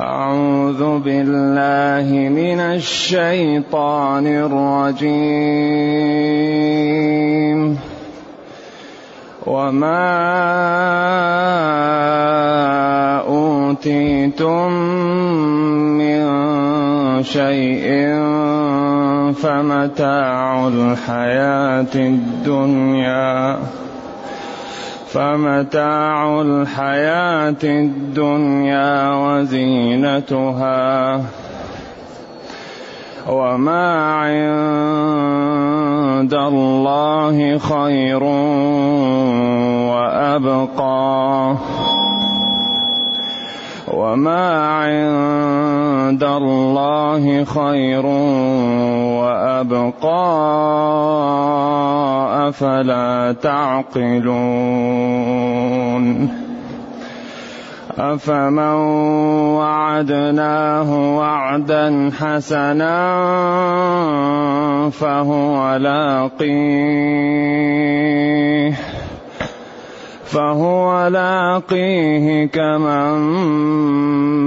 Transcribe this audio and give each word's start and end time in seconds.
أعوذ 0.00 0.98
بالله 0.98 2.28
من 2.28 2.60
الشيطان 2.60 4.26
الرجيم. 4.26 5.10
وما 9.46 10.06
أوتيتم 13.28 14.72
من 16.00 16.20
شيء 17.22 17.88
فمتاع 19.32 20.68
الحياة 20.68 21.94
الدنيا. 21.94 23.58
فمتاع 25.12 26.40
الحياة 26.40 27.62
الدنيا 27.64 29.14
وزينتها 29.14 30.90
وما 33.28 34.14
عند 34.14 34.74
الله 36.34 37.58
خير 37.58 38.22
وأبقى. 39.90 41.56
وما 43.90 44.68
عند 44.68 46.24
الله 46.24 47.44
خير 47.44 48.06
وأبقى 49.20 50.26
أفلا 52.48 53.32
تعقلون. 53.42 54.80
أفمن 58.00 58.74
وعدناه 59.60 61.16
وعدا 61.18 62.10
حسنا 62.18 63.00
فهو 64.90 65.76
لاقيه 65.76 67.10
فهو 70.30 71.08
لاقيه 71.08 72.46
كمن 72.46 73.18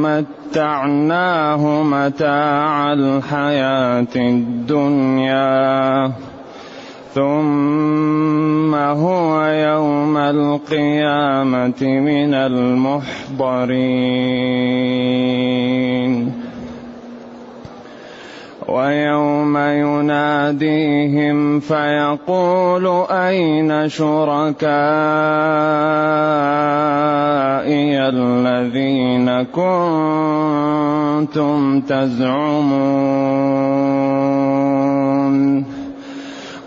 متعناه 0.02 1.84
متاع 1.84 2.94
الحياة 2.94 4.16
الدنيا. 4.16 6.12
ثم 7.14 8.76
هو 8.76 9.46
يوم 9.46 10.18
القيامة 10.18 11.82
من 11.82 12.34
المحضرين. 12.34 13.74
ويوم 18.70 19.58
يناديهم 19.58 21.60
فيقول 21.60 23.06
أين 23.12 23.90
شركائي 23.90 24.64
الذين 28.10 29.44
كنتم 29.44 30.62
تزعمون؟ 31.82 33.04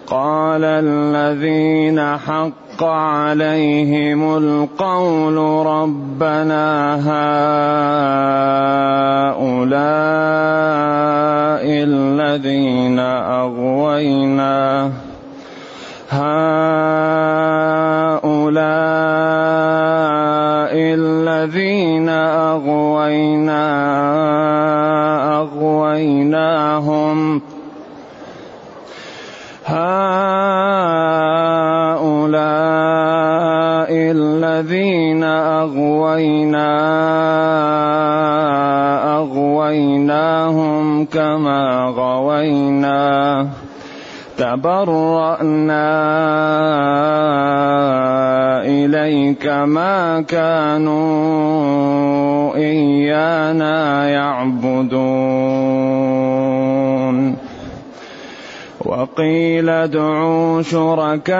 قال 0.06 0.64
الذين 0.64 1.98
حق 2.16 2.82
عليهم 2.82 4.36
القول 4.36 5.66
ربنا 5.66 6.94
هؤلاء 6.96 7.66
الذين 11.66 12.98
أغوينا. 12.98 14.90
هؤلاء 16.10 16.36
الذين 20.74 22.08
أغوينا. 22.08 23.66
وقيل 59.56 59.68
ادعوا 59.68 60.62
شركاءكم 60.62 61.38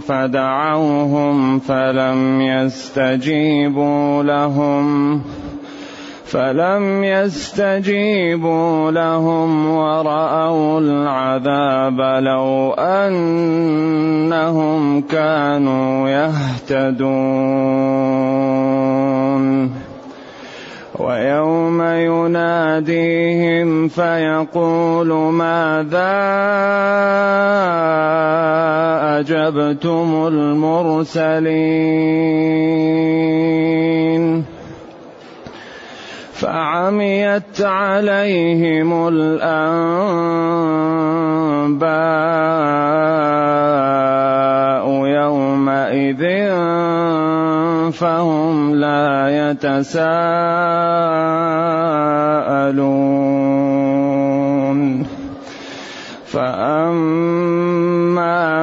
فدعوهم 0.00 1.58
فلم 1.58 2.40
يستجيبوا 2.40 4.22
لهم 4.22 5.20
فلم 6.24 7.04
يستجيبوا 7.04 8.90
لهم 8.90 9.70
ورأوا 9.70 10.80
العذاب 10.80 12.00
لو 12.24 12.72
أنهم 12.78 13.80
كانوا 15.00 16.08
يهتدون 16.08 17.56
ويوم 20.98 21.82
يناديهم 21.82 23.68
فيقول 23.88 25.08
ماذا 25.12 26.16
أجبتم 29.18 30.26
المرسلين؟ 30.28 31.76
فعميت 36.36 37.60
عليهم 37.60 39.08
الأنباء 39.08 40.06
يومئذ 45.06 46.22
فهم 47.98 48.74
لا 48.74 49.28
يتساءلون. 49.50 50.26
فأما 56.26 57.56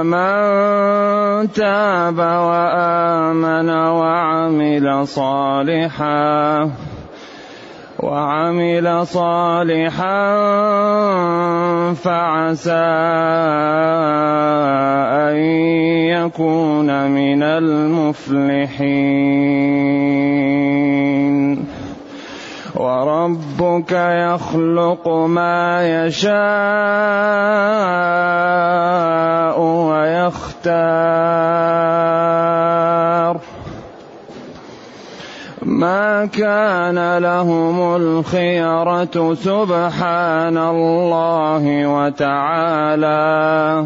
من 0.03 1.51
تاب 1.51 2.19
وآمن 2.19 3.69
وعمل 3.69 5.07
صالحاً 5.07 6.92
وعمل 8.03 9.07
صالحا 9.07 10.19
فعسى 11.93 12.71
أن 15.31 15.37
يكون 16.11 17.11
من 17.11 17.43
المفلحين. 17.43 18.83
وربك 22.75 23.91
يخلق 23.91 25.07
ما 25.07 26.05
يشاء 26.05 26.33
ويختار. 29.61 31.13
ما 35.83 36.25
كان 36.25 37.17
لهم 37.17 37.95
الخيرة 37.95 39.33
سبحان 39.33 40.57
الله 40.57 41.63
وتعالى. 41.87 43.85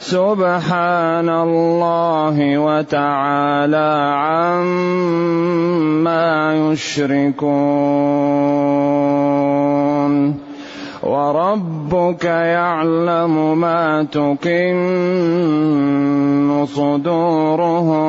سبحان 0.00 1.28
الله 1.28 2.36
وتعالى 2.58 3.90
عما 4.22 5.14
يشركون. 6.54 7.66
وربك 11.02 12.24
يعلم 12.24 13.58
ما 13.58 14.06
تكن 14.12 14.76
صدورهم. 16.66 18.06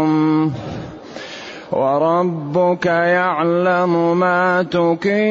وربك 1.71 2.85
يعلم 2.85 4.17
ما 4.19 4.63
تكن 4.63 5.27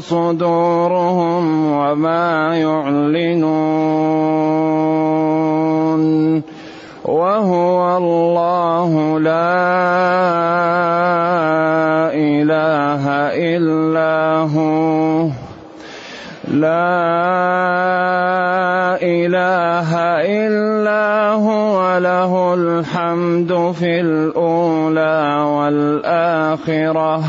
صدورهم 0.00 1.72
وما 1.72 2.56
يعلنون. 2.56 3.80
وهو 7.04 7.96
الله 7.96 9.18
لا 9.18 9.56
إله 12.14 13.04
إلا 13.36 14.36
هو. 14.56 15.49
لا 16.50 16.58
إله 19.02 19.96
إلا 20.26 21.30
هو 21.30 21.98
له 21.98 22.54
الحمد 22.54 23.74
في 23.78 24.00
الأولى 24.00 25.44
والآخرة. 25.46 27.24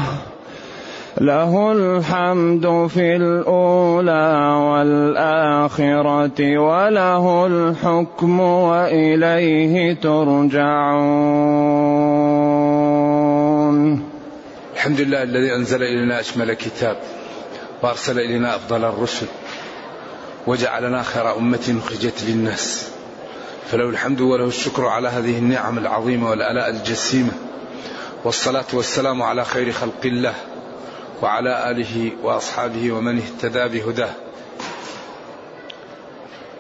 له 1.22 1.72
الحمد 1.72 2.88
في 2.88 3.16
الأولى 3.16 4.58
والآخرة 4.72 6.58
وله 6.58 7.48
الحكم 7.48 8.40
وإليه 8.40 9.94
ترجعون. 9.94 10.62
الحمد 14.76 15.02
لله 15.02 15.24
الذي 15.24 15.56
أنزل 15.56 15.84
إلينا 15.84 16.20
أشمل 16.20 16.54
كتاب. 16.54 16.96
وأرسل 17.82 18.20
إلينا 18.20 18.56
أفضل 18.56 18.86
الرسل 18.86 19.26
وجعلنا 20.48 21.04
خير 21.04 21.38
أمة 21.38 21.82
أخرجت 21.84 22.24
للناس. 22.24 22.90
فله 23.72 23.90
الحمد 23.90 24.22
وله 24.22 24.46
الشكر 24.46 24.86
على 24.86 25.08
هذه 25.10 25.38
النعم 25.38 25.78
العظيمة 25.78 26.30
والآلاء 26.30 26.70
الجسيمة. 26.70 27.32
والصلاة 28.24 28.66
والسلام 28.74 29.22
على 29.22 29.46
خير 29.46 29.72
خلق 29.72 30.02
الله 30.06 30.34
وعلى 31.22 31.72
آله 31.72 32.12
وأصحابه 32.24 32.92
ومن 32.92 33.22
اهتدى 33.22 33.80
بهداه. 33.80 34.12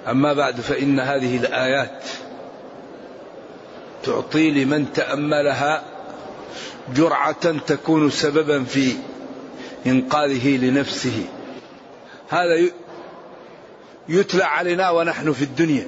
أما 0.07 0.33
بعد 0.33 0.61
فإن 0.61 0.99
هذه 0.99 1.37
الآيات 1.37 2.03
تعطي 4.03 4.51
لمن 4.51 4.93
تأملها 4.93 5.83
جرعة 6.95 7.57
تكون 7.67 8.09
سببا 8.09 8.63
في 8.63 8.93
إنقاذه 9.87 10.57
لنفسه. 10.57 11.25
هذا 12.29 12.69
يتلى 14.09 14.43
علينا 14.43 14.89
ونحن 14.89 15.31
في 15.31 15.41
الدنيا. 15.41 15.87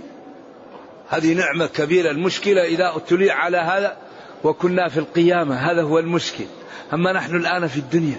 هذه 1.10 1.34
نعمة 1.34 1.68
كبيرة. 1.68 2.12
المشكلة 2.12 2.64
إذا 2.64 2.96
ابتلي 2.96 3.32
على 3.32 3.58
هذا 3.58 3.98
وكنا 4.44 4.90
في 4.90 4.98
القيامة 4.98 5.56
هذا 5.56 5.82
هو 5.82 6.00
المشكل. 6.00 6.46
أما 6.94 7.12
نحن 7.12 7.36
الآن 7.36 7.68
في 7.68 7.78
الدنيا. 7.78 8.18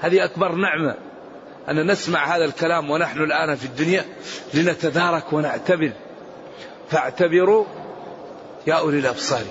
هذه 0.00 0.24
أكبر 0.24 0.52
نعمة. 0.52 0.94
أن 1.68 1.90
نسمع 1.90 2.36
هذا 2.36 2.44
الكلام 2.44 2.90
ونحن 2.90 3.22
الآن 3.22 3.54
في 3.54 3.64
الدنيا 3.64 4.04
لنتدارك 4.54 5.32
ونعتبر. 5.32 5.92
فاعتبروا 6.90 7.64
يا 8.66 8.74
أولي 8.74 8.98
الأبصار. 8.98 9.44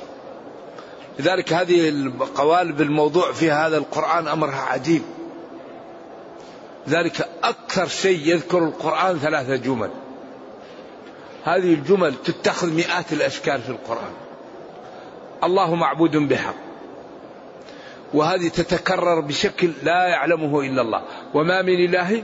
لذلك 1.19 1.53
هذه 1.53 1.89
القوالب 1.89 2.81
الموضوع 2.81 3.31
في 3.31 3.51
هذا 3.51 3.77
القرآن 3.77 4.27
أمرها 4.27 4.61
عجيب. 4.61 5.01
ذلك 6.89 7.29
أكثر 7.43 7.87
شيء 7.87 8.27
يذكر 8.27 8.63
القرآن 8.63 9.17
ثلاثة 9.19 9.55
جمل. 9.55 9.89
هذه 11.43 11.73
الجمل 11.73 12.15
تتخذ 12.15 12.73
مئات 12.73 13.13
الأشكال 13.13 13.61
في 13.61 13.69
القرآن. 13.69 14.13
الله 15.43 15.75
معبود 15.75 16.17
بحق 16.17 16.55
وهذه 18.13 18.47
تتكرر 18.47 19.19
بشكل 19.19 19.71
لا 19.83 20.07
يعلمه 20.07 20.61
إلا 20.61 20.81
الله. 20.81 21.01
وما 21.33 21.61
من 21.61 21.85
إله 21.85 22.23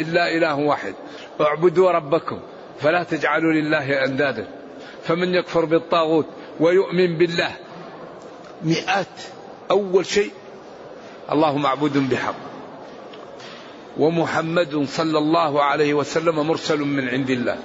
إلا 0.00 0.36
إله 0.36 0.54
واحد. 0.54 0.94
اعبدوا 1.40 1.90
ربكم 1.90 2.40
فلا 2.80 3.02
تجعلوا 3.02 3.52
لله 3.52 4.04
أندادا. 4.04 4.48
فمن 5.04 5.34
يكفر 5.34 5.64
بالطاغوت 5.64 6.26
ويؤمن 6.60 7.18
بالله. 7.18 7.52
مئات. 8.62 9.16
أول 9.70 10.06
شيء 10.06 10.30
الله 11.32 11.56
معبود 11.58 12.10
بحق. 12.10 12.34
ومحمد 13.98 14.86
صلى 14.88 15.18
الله 15.18 15.62
عليه 15.62 15.94
وسلم 15.94 16.46
مرسل 16.46 16.78
من 16.78 17.08
عند 17.08 17.30
الله. 17.30 17.58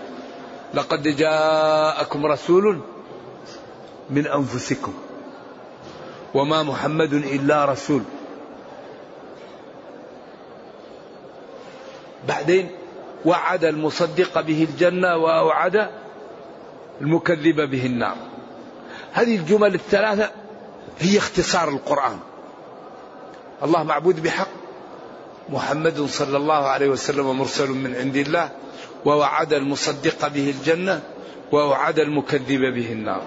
لقد 0.73 1.07
جاءكم 1.07 2.25
رسول 2.25 2.81
من 4.09 4.27
أنفسكم. 4.27 4.93
وما 6.33 6.63
محمد 6.63 7.13
إلا 7.13 7.65
رسول. 7.65 8.01
بعدين 12.27 12.69
وعد 13.25 13.63
المصدق 13.65 14.41
به 14.41 14.67
الجنة 14.69 15.17
وأوعد 15.17 15.89
المكذب 17.01 17.69
به 17.69 17.85
النار. 17.85 18.32
هذه 19.13 19.35
الجمل 19.35 19.75
الثلاثة 19.75 20.31
هي 20.99 21.17
اختصار 21.17 21.69
القرآن. 21.69 22.19
الله 23.63 23.83
معبود 23.83 24.23
بحق. 24.23 24.47
محمد 25.49 26.05
صلى 26.05 26.37
الله 26.37 26.67
عليه 26.67 26.87
وسلم 26.87 27.37
مرسل 27.37 27.69
من 27.69 27.95
عند 27.95 28.15
الله. 28.15 28.49
ووعد 29.05 29.53
المصدق 29.53 30.27
به 30.27 30.49
الجنة. 30.49 31.01
ووعد 31.51 31.99
المكذب 31.99 32.73
به 32.73 32.91
النار. 32.91 33.21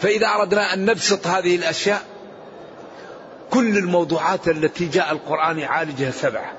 فإذا 0.00 0.26
أردنا 0.26 0.74
أن 0.74 0.84
نبسط 0.84 1.26
هذه 1.26 1.56
الأشياء 1.56 2.02
كل 3.50 3.78
الموضوعات 3.78 4.48
التي 4.48 4.86
جاء 4.86 5.12
القرآن 5.12 5.58
يعالجها 5.58 6.10
سبعة. 6.10 6.52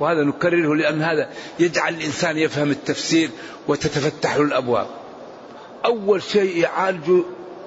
وهذا 0.00 0.22
نكرره 0.24 0.74
لأن 0.74 1.02
هذا 1.02 1.28
يجعل 1.58 1.94
الإنسان 1.94 2.38
يفهم 2.38 2.70
التفسير 2.70 3.30
وتتفتح 3.68 4.36
له 4.36 4.42
الأبواب. 4.42 5.01
أول 5.84 6.22
شيء 6.22 6.56
يعالج 6.56 7.10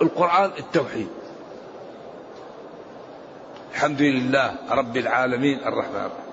القرآن 0.01 0.51
التوحيد. 0.59 1.07
الحمد 3.71 4.01
لله 4.01 4.55
رب 4.69 4.97
العالمين 4.97 5.59
الرحمن 5.59 5.95
الرحيم. 5.95 6.25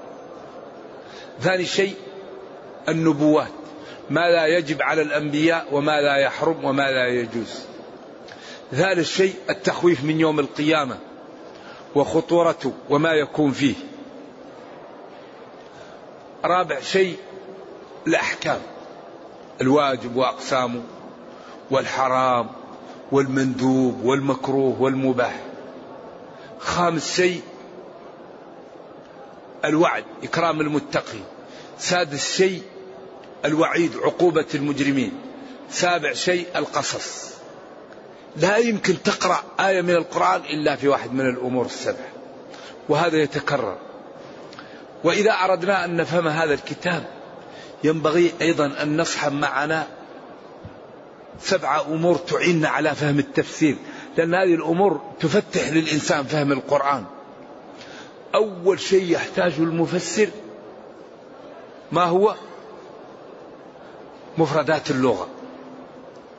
ثاني 1.41 1.65
شيء 1.65 1.95
النبوات. 2.89 3.53
ما 4.11 4.21
لا 4.21 4.47
يجب 4.47 4.83
على 4.83 5.03
الأنبياء 5.03 5.67
وما 5.73 6.01
لا 6.01 6.17
يحرم 6.17 6.65
وما 6.65 6.91
لا 6.91 7.07
يجوز. 7.07 7.67
ثالث 8.73 9.09
شيء 9.09 9.35
التخويف 9.51 10.05
من 10.05 10.21
يوم 10.21 10.41
القيامة 10.41 10.97
وخطورته 11.95 12.73
وما 12.91 13.13
يكون 13.13 13.53
فيه. 13.53 13.75
رابع 16.45 16.81
شيء 16.81 17.17
الأحكام. 18.07 18.61
الواجب 19.61 20.17
وأقسامه 20.17 20.83
والحرام 21.73 22.51
والمندوب 23.13 24.05
والمكروه 24.05 24.83
والمباح. 24.83 25.41
خامس 26.59 27.17
شيء 27.17 27.43
الوعد 29.65 30.05
إكرام 30.23 30.61
المتقي 30.61 31.19
سادس 31.79 32.37
شيء 32.37 32.63
الوعيد 33.45 33.97
عقوبة 33.97 34.47
المجرمين. 34.55 35.13
سابع 35.71 36.13
شيء 36.13 36.47
القصص. 36.57 37.33
لا 38.37 38.57
يمكن 38.57 39.03
تقرأ 39.03 39.43
آية 39.61 39.81
من 39.83 39.95
القرآن 39.95 40.41
إلا 40.41 40.77
في 40.77 40.89
واحد 40.89 41.13
من 41.13 41.29
الأمور 41.29 41.67
السبع. 41.67 42.05
وهذا 42.89 43.17
يتكرر. 43.17 43.79
وإذا 45.05 45.33
أردنا 45.33 45.85
أن 45.85 45.97
نفهم 45.97 46.29
هذا 46.29 46.55
الكتاب 46.55 47.05
ينبغي 47.85 48.33
أيضا 48.41 48.67
أن 48.83 49.01
نصحب 49.01 49.33
معنا 49.33 49.87
سبع 51.41 51.81
أمور 51.81 52.17
تعيننا 52.17 52.69
على 52.69 52.95
فهم 52.95 53.19
التفسير 53.19 53.77
لأن 54.17 54.35
هذه 54.35 54.55
الأمور 54.55 55.01
تفتح 55.21 55.69
للإنسان 55.69 56.25
فهم 56.25 56.53
القرآن. 56.53 57.05
أول 58.35 58.81
شيء 58.81 59.13
يحتاجه 59.13 59.63
المفسر 59.63 60.29
ما 61.93 62.05
هو؟ 62.05 62.35
مفردات 64.39 64.91
اللغة. 64.91 65.29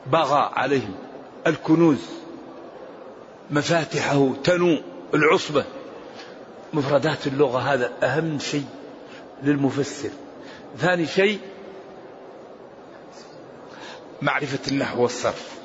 بغى 0.06 0.50
عليهم 0.54 0.94
الكنوز 1.46 1.98
مفاتحه 3.50 4.32
تنو 4.44 4.78
العصبة. 5.14 5.64
مفردات 6.72 7.26
اللغة 7.26 7.58
هذا 7.58 7.92
أهم 8.02 8.38
شيء 8.38 8.66
للمفسر. 9.42 10.10
ثاني 10.78 11.06
شيء 11.06 11.40
معرفة 14.24 14.70
النحو 14.70 15.02
والصرف. 15.02 15.58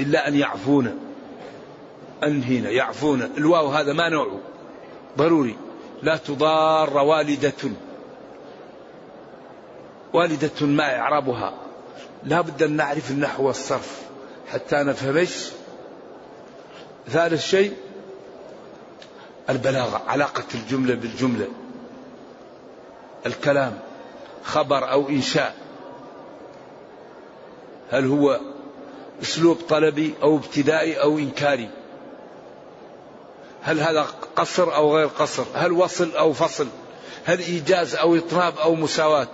إلا 0.00 0.28
أن 0.28 0.34
يعفون 0.34 0.98
أنهينا 2.24 2.70
يعفون. 2.70 3.22
الواو 3.22 3.68
هذا 3.68 3.92
ما 3.92 4.08
نوعه. 4.08 4.40
ضروري. 5.18 5.56
لا 6.02 6.16
تضار 6.16 6.98
والدة. 6.98 7.70
والدة 10.12 10.66
ما 10.66 10.98
إعرابها. 10.98 11.54
لا 12.24 12.40
بد 12.40 12.62
أن 12.62 12.76
نعرف 12.76 13.10
النحو 13.10 13.46
والصرف. 13.46 14.02
حتى 14.52 14.76
نفهم 14.76 15.16
إيش؟ 15.16 15.48
ثالث 17.08 17.46
شيء 17.46 17.76
البلاغة 19.50 20.02
علاقة 20.06 20.44
الجملة 20.54 20.94
بالجملة. 20.94 21.48
الكلام. 23.26 23.78
خبر 24.44 24.90
أو 24.90 25.08
إنشاء. 25.08 25.56
هل 27.90 28.06
هو 28.06 28.40
أسلوب 29.22 29.58
طلبي 29.68 30.14
أو 30.22 30.36
ابتدائي 30.36 31.02
أو 31.02 31.18
إنكاري؟ 31.18 31.70
هل 33.62 33.80
هذا 33.80 34.06
قصر 34.36 34.74
أو 34.74 34.96
غير 34.96 35.06
قصر؟ 35.06 35.44
هل 35.54 35.72
وصل 35.72 36.16
أو 36.16 36.32
فصل؟ 36.32 36.66
هل 37.24 37.40
إيجاز 37.40 37.94
أو 37.94 38.16
اطناب 38.16 38.58
أو 38.58 38.74
مساواة؟ 38.74 39.28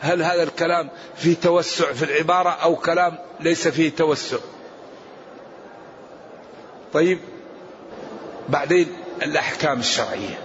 هل 0.00 0.22
هذا 0.22 0.42
الكلام 0.42 0.88
فيه 1.16 1.36
توسع 1.42 1.92
في 1.92 2.04
العبارة 2.04 2.50
أو 2.50 2.76
كلام 2.76 3.18
ليس 3.40 3.68
فيه 3.68 3.90
توسع؟ 3.90 4.36
طيب 6.92 7.18
بعدين 8.48 8.88
الأحكام 9.22 9.80
الشرعية. 9.80 10.38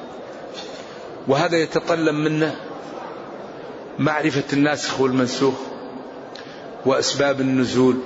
وهذا 1.28 1.58
يتطلب 1.58 2.16
منا 2.16 2.56
معرفة 4.00 4.44
الناسخ 4.54 5.02
والمنسوخ 5.02 5.56
وأسباب 6.86 7.42
النزول 7.42 8.00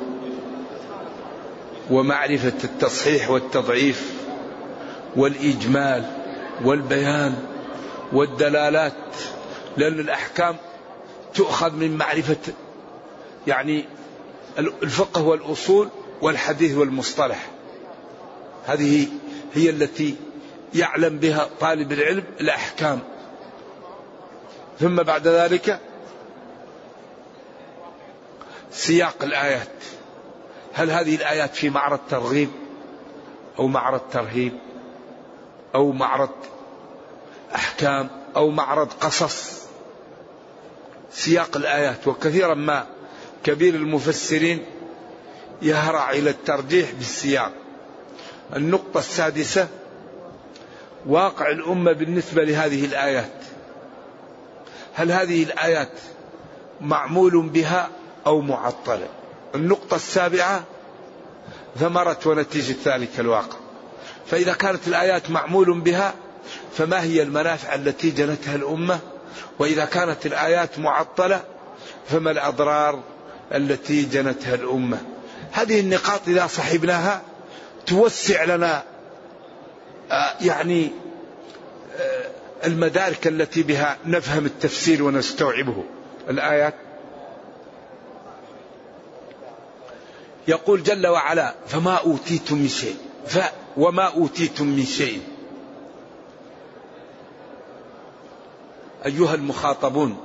ومعرفة 1.90 2.54
التصحيح 2.64 3.30
والتضعيف 3.30 4.14
والإجمال 5.16 6.04
والبيان 6.64 7.36
والدلالات 8.14 8.94
لأن 9.78 10.00
الأحكام 10.00 10.56
تؤخذ 11.34 11.76
من 11.76 11.98
معرفة 11.98 12.54
يعني 13.48 13.86
الفقه 14.60 15.24
والأصول 15.24 15.90
والحديث 16.22 16.78
والمصطلح. 16.78 17.50
هذه 18.66 19.08
هي 19.54 19.70
التي 19.70 20.16
يعلم 20.76 21.18
بها 21.18 21.50
طالب 21.60 21.92
العلم 21.92 22.24
الأحكام. 22.42 23.00
ثم 24.80 24.96
بعد 24.96 25.28
ذلك 25.28 25.80
سياق 28.72 29.16
الآيات. 29.24 29.70
هل 30.74 30.92
هذه 30.92 31.16
الآيات 31.16 31.56
في 31.56 31.70
معرض 31.70 32.00
ترغيب 32.10 32.50
أو 33.60 33.68
معرض 33.68 34.02
ترهيب 34.12 34.54
أو 35.76 35.92
معرض 35.92 36.30
أحكام 37.56 38.10
أو 38.36 38.50
معرض 38.50 38.94
قصص؟ 39.02 39.60
سياق 41.12 41.58
الآيات. 41.58 42.08
وكثيرا 42.08 42.54
ما 42.54 42.86
كبير 43.44 43.76
المفسرين 43.76 44.66
يهرع 45.62 46.12
إلى 46.12 46.30
الترجيح 46.30 46.92
بالسياق. 46.92 47.52
النقطة 48.56 48.98
السادسة 49.00 49.68
واقع 51.06 51.52
الأمة 51.52 51.92
بالنسبة 51.92 52.44
لهذه 52.44 52.86
الآيات. 52.86 53.32
هل 54.94 55.12
هذه 55.12 55.44
الآيات 55.44 55.92
معمول 56.82 57.50
بها 57.50 57.90
أو 58.28 58.42
معطلة؟ 58.42 59.08
النقطة 59.56 59.96
السابعة 59.96 60.64
ثمرة 61.80 62.20
ونتيجة 62.26 62.76
ذلك 62.86 63.20
الواقع. 63.20 63.58
فإذا 64.28 64.54
كانت 64.54 64.88
الآيات 64.88 65.32
معمول 65.32 65.80
بها 65.82 66.14
فما 66.78 67.04
هي 67.04 67.22
المنافع 67.22 67.76
التي 67.76 68.10
جنتها 68.10 68.56
الأمة؟ 68.56 69.00
وإذا 69.60 69.86
كانت 69.86 70.26
الآيات 70.26 70.80
معطلة 70.80 71.44
فما 72.10 72.32
الأضرار 72.32 73.04
التي 73.54 74.04
جنتها 74.04 74.56
الأمة؟ 74.56 74.98
هذه 75.52 75.80
النقاط 75.80 76.22
إذا 76.28 76.48
صحبناها 76.48 77.22
توسع 77.88 78.44
لنا 78.44 78.84
آه، 80.12 80.36
يعني 80.42 80.92
المدارك 82.66 83.28
التي 83.28 83.64
بها 83.64 83.98
نفهم 84.06 84.46
التفسير 84.46 85.04
ونستوعبه. 85.04 85.84
الآيات. 86.30 86.74
يقول 90.48 90.84
جل 90.84 91.08
وعلا 91.08 91.56
فما 91.68 91.96
أوتيتم 91.96 92.58
من 92.58 92.68
شيء. 92.68 92.96
ف 93.28 93.40
وما 93.78 94.04
أوتيتم 94.04 94.68
من 94.68 94.86
شيء. 94.86 95.22
أيها 99.06 99.36
المخاطبون 99.36 100.18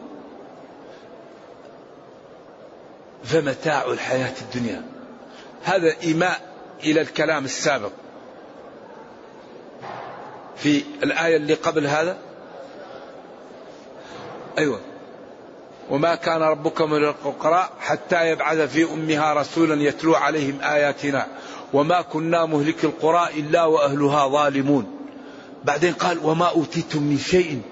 فمتاع 3.24 3.84
الحياة 3.84 4.34
الدنيا. 4.42 4.82
هذا 5.64 6.00
إيماء 6.02 6.40
إلى 6.84 7.00
الكلام 7.00 7.44
السابق. 7.44 7.92
في 10.56 10.84
الآية 11.02 11.36
اللي 11.36 11.54
قبل 11.54 11.86
هذا 11.86 12.18
أيوة. 14.58 14.80
وما 15.90 16.14
كان 16.14 16.42
ربك 16.42 16.82
من 16.82 17.04
القراء 17.04 17.70
حتى 17.80 18.30
يبعث 18.30 18.58
في 18.58 18.84
أمها 18.84 19.34
رسولا 19.34 19.82
يتلو 19.82 20.14
عليهم 20.14 20.58
آياتنا. 20.62 21.26
وما 21.72 22.00
كنا 22.00 22.46
مهلك 22.46 22.84
القرى 22.84 23.28
إلا 23.36 23.64
وأهلها 23.64 24.28
ظالمون. 24.28 24.86
بعدين 25.64 25.92
قال 25.92 26.18
وما 26.26 26.46
أوتيتم 26.46 27.02
من 27.02 27.18
شيء 27.18 27.62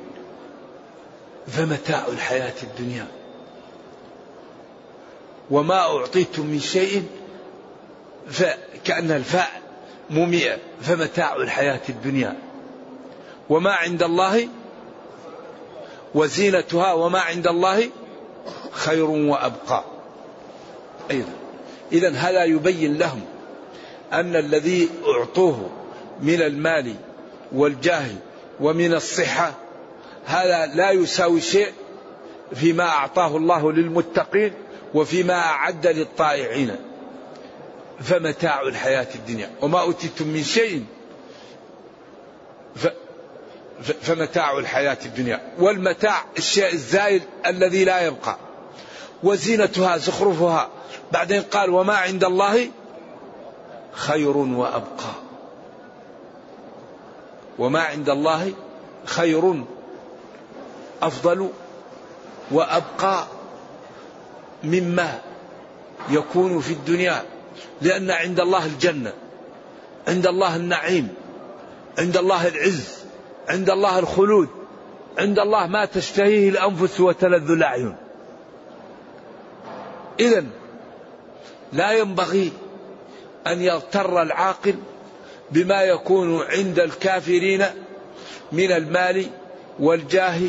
فمتاع 1.47 2.07
الحياة 2.09 2.63
الدنيا. 2.63 3.07
وما 5.51 5.79
أعطيتم 5.81 6.47
من 6.47 6.61
شيء 6.61 7.05
فكأن 8.31 9.11
الفاء 9.11 9.63
مميئة 10.11 10.59
فمتاع 10.83 11.37
الحياة 11.37 11.81
الدنيا. 11.89 12.37
وما 13.49 13.73
عند 13.73 14.03
الله 14.03 14.49
وزينتها 16.15 16.93
وما 16.93 17.21
عند 17.21 17.47
الله 17.47 17.91
خير 18.73 19.11
وأبقى. 19.11 19.85
أيضا. 21.11 21.33
إذا 21.93 22.11
هذا 22.11 22.45
يبين 22.45 22.99
لهم 22.99 23.21
أن 24.13 24.37
الذي 24.37 24.89
أعطوه 25.07 25.71
من 26.21 26.43
المال 26.43 26.95
والجاه 27.53 28.07
ومن 28.61 28.95
الصحة 28.95 29.55
هذا 30.25 30.67
لا 30.67 30.91
يساوي 30.91 31.41
شيء 31.41 31.73
فيما 32.55 32.85
أعطاه 32.85 33.37
الله 33.37 33.73
للمتقين 33.73 34.53
وفيما 34.95 35.35
أعد 35.35 35.87
للطائعين. 35.87 36.77
فمتاع 38.01 38.63
الحياة 38.63 39.07
الدنيا. 39.15 39.51
وما 39.63 39.81
أوتيتم 39.81 40.27
من 40.27 40.43
شيء 40.43 40.85
فمتاع 43.81 44.59
الحياة 44.59 44.99
الدنيا 45.07 45.41
والمتاع 45.59 46.25
الشيء 46.39 46.73
الزائل 46.73 47.23
الذي 47.47 47.85
لا 47.85 48.07
يبقى. 48.07 48.37
وزينتها 49.23 49.97
زخرفها. 49.97 50.69
بعدين 51.13 51.43
قال 51.43 51.71
وما 51.71 51.95
عند 51.95 52.25
الله 52.25 52.69
خير 53.93 54.37
وأبقى. 54.37 55.13
وما 57.59 57.81
عند 57.81 58.11
الله 58.11 58.53
خير 59.05 59.65
أفضل 61.03 61.51
وأبقى 62.51 63.27
مما 64.65 65.21
يكون 66.11 66.61
في 66.61 66.73
الدنيا 66.73 67.23
لأن 67.81 68.11
عند 68.11 68.41
الله 68.41 68.67
الجنة 68.67 69.13
عند 70.09 70.27
الله 70.27 70.57
النعيم 70.57 71.09
عند 71.99 72.17
الله 72.17 72.49
العز. 72.49 73.02
عند 73.49 73.71
الله 73.71 73.99
الخلود 73.99 74.49
عند 75.19 75.39
الله 75.39 75.67
ما 75.67 75.85
تشتهيه 75.85 76.49
الأنفس 76.49 77.01
وتلذ 77.01 77.51
الأعين. 77.51 77.97
إذا 80.21 80.45
لا 81.73 81.93
ينبغي 81.93 82.53
أن 83.47 83.61
يغتر 83.61 84.23
العاقل 84.23 84.75
بما 85.51 85.83
يكون 85.83 86.43
عند 86.43 86.79
الكافرين 86.79 87.65
من 88.53 88.73
المال 88.73 89.27
والجاه 89.79 90.41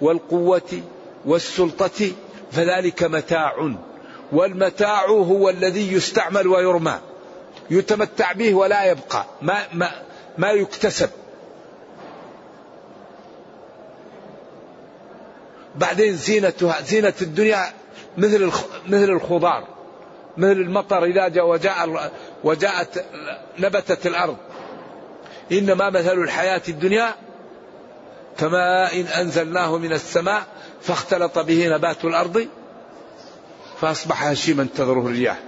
والقوة 0.00 0.80
والسلطة 1.24 2.12
فذلك 2.52 3.02
متاع. 3.02 3.74
والمتاع 4.32 5.06
هو 5.06 5.48
الذي 5.48 5.92
يستعمل 5.92 6.46
ويرمى 6.46 6.98
يتمتع 7.70 8.32
به 8.32 8.54
ولا 8.54 8.84
يبقى 8.84 9.26
ما, 9.42 9.58
ما, 9.72 9.90
ما 10.38 10.50
يكتسب. 10.50 11.10
بعدين 15.76 16.16
زينتها 16.16 16.80
زينة 16.80 17.14
الدنيا 17.22 17.72
مثل 18.18 18.50
مثل 18.88 19.04
الخضار 19.04 19.68
مثل 20.36 20.52
المطر 20.52 21.04
إذا 21.04 21.28
جاء 21.28 21.46
وجاء 21.46 22.12
وجاءت 22.44 23.04
نبتت 23.58 24.06
الأرض. 24.06 24.36
إنما 25.52 25.90
مثل 25.90 26.18
الحياة 26.18 26.62
الدنيا 26.68 27.14
كماء 28.38 29.00
إن 29.00 29.06
أنزلناه 29.06 29.78
من 29.78 29.92
السماء 29.92 30.46
فاختلط 30.80 31.38
به 31.38 31.68
نبات 31.68 32.04
الأرض 32.04 32.46
فأصبح 33.80 34.24
هشيما 34.24 34.66
تذره 34.76 35.06
الرياح. 35.06 35.38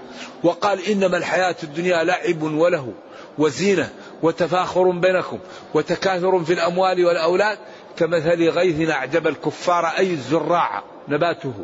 وقال 0.43 0.87
إنما 0.91 1.17
الحياة 1.17 1.57
الدنيا 1.63 2.05
لعب 2.05 2.43
وله 2.43 2.93
وزينة 3.39 3.91
وتفاخر 4.23 4.91
بينكم 4.91 5.39
وتكاثر 5.75 6.45
في 6.45 6.53
الأموال 6.53 7.05
والأولاد 7.05 7.59
كمثل 7.97 8.49
غيث 8.49 8.91
أعجب 8.91 9.27
الكفار 9.27 9.87
أي 9.87 10.11
الزراع 10.11 10.83
نباته. 11.09 11.55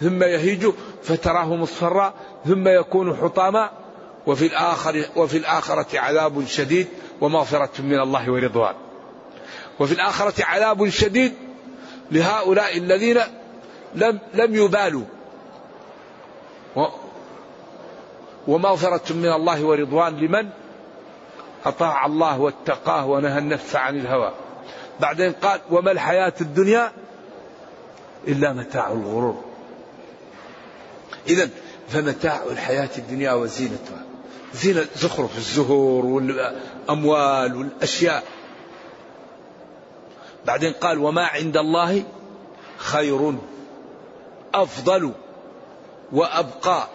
ثم 0.00 0.22
يهيج 0.22 0.68
فتراه 1.02 1.54
مصفرا 1.56 2.14
ثم 2.44 2.68
يكون 2.68 3.16
حطاما 3.16 3.70
وفي 4.26 4.46
الآخر 4.46 5.04
وفي 5.16 5.36
الآخرة 5.36 5.98
عذاب 5.98 6.46
شديد 6.46 6.88
ومغفرة 7.20 7.70
من 7.78 8.00
الله 8.00 8.32
ورضوان. 8.32 8.74
وفي 9.80 9.92
الآخرة 9.92 10.44
عذاب 10.44 10.88
شديد 10.88 11.34
لهؤلاء 12.10 12.78
الذين 12.78 13.20
لم 13.94 14.18
لم 14.34 14.54
يبالوا. 14.54 15.04
ومغفرة 18.48 19.12
من 19.12 19.32
الله 19.32 19.64
ورضوان 19.64 20.16
لمن؟ 20.16 20.48
أطاع 21.64 22.06
الله 22.06 22.40
واتقاه 22.40 23.06
ونهى 23.06 23.38
النفس 23.38 23.76
عن 23.76 23.96
الهوى. 23.96 24.32
بعدين 25.00 25.32
قال 25.32 25.60
وما 25.70 25.90
الحياة 25.90 26.32
الدنيا 26.40 26.92
إلا 28.28 28.52
متاع 28.52 28.92
الغرور. 28.92 29.44
إذا 31.28 31.48
فمتاع 31.88 32.42
الحياة 32.50 32.90
الدنيا 32.98 33.32
وزينتها. 33.32 34.04
زينة 34.54 34.86
زخرف 34.96 35.36
الزهور 35.36 36.06
والأموال 36.06 37.56
والأشياء. 37.56 38.24
بعدين 40.46 40.72
قال 40.72 40.98
وما 40.98 41.24
عند 41.26 41.56
الله 41.56 42.04
خير 42.76 43.34
أفضل 44.54 45.12
وأبقى 46.12 46.88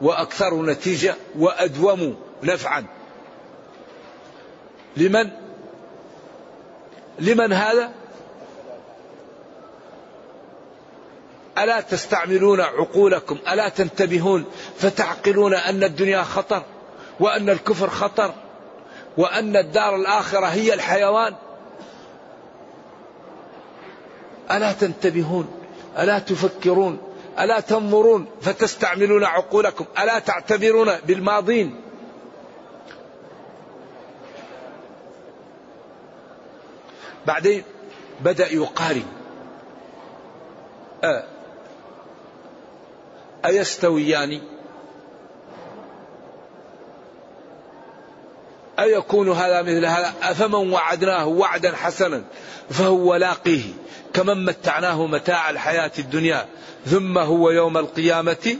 وأكثر 0.00 0.62
نتيجة 0.62 1.14
وأدوم 1.38 2.16
نفعا. 2.42 2.84
لمن؟ 4.96 5.41
لمن 7.18 7.52
هذا؟ 7.52 7.90
ألا 11.58 11.80
تستعملون 11.80 12.60
عقولكم 12.60 13.38
ألا 13.52 13.68
تنتبهون 13.68 14.44
فتعقلون 14.78 15.54
أن 15.54 15.84
الدنيا 15.84 16.22
خطر 16.22 16.62
وأن 17.20 17.50
الكفر 17.50 17.90
خطر 17.90 18.34
وأن 19.16 19.56
الدار 19.56 19.96
الآخرة 19.96 20.46
هي 20.46 20.74
الحيوان؟ 20.74 21.34
ألا 24.50 24.72
تنتبهون 24.72 25.48
ألا 25.98 26.18
تفكرون 26.18 26.98
ألا 27.40 27.60
تنظرون 27.60 28.26
فتستعملون 28.40 29.24
عقولكم 29.24 29.84
ألا 30.02 30.18
تعتبرون 30.18 30.92
بالماضين؟ 31.06 31.80
بعدين 37.26 37.62
بدأ 38.20 38.52
يقارن. 38.52 39.06
أه 41.04 41.24
أيستويان؟ 43.44 44.40
أيكون 48.78 49.32
هذا 49.32 49.62
مثل 49.62 49.84
هذا؟ 49.84 50.12
أفمن 50.22 50.72
وعدناه 50.72 51.26
وعدا 51.26 51.76
حسنا 51.76 52.24
فهو 52.70 53.16
لاقيه. 53.16 53.62
كمن 54.14 54.44
متعناه 54.44 55.06
متاع 55.06 55.50
الحياة 55.50 55.90
الدنيا 55.98 56.46
ثم 56.86 57.18
هو 57.18 57.50
يوم 57.50 57.78
القيامة 57.78 58.56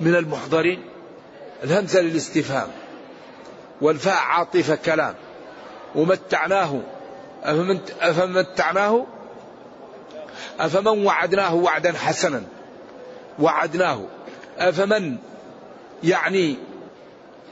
من 0.00 0.14
المحضرين. 0.14 0.82
الهمزة 1.64 2.00
للاستفهام. 2.00 2.68
والفاء 3.80 4.16
عاطفة 4.16 4.74
كلام. 4.74 5.14
ومتعناه 5.94 6.80
أفمتعناه 8.00 9.06
أفمن 10.60 11.06
وعدناه 11.06 11.54
وعدا 11.54 11.92
حسنا؟ 11.92 12.42
وعدناه. 13.38 14.00
أفمن 14.58 15.16
يعني 16.04 16.56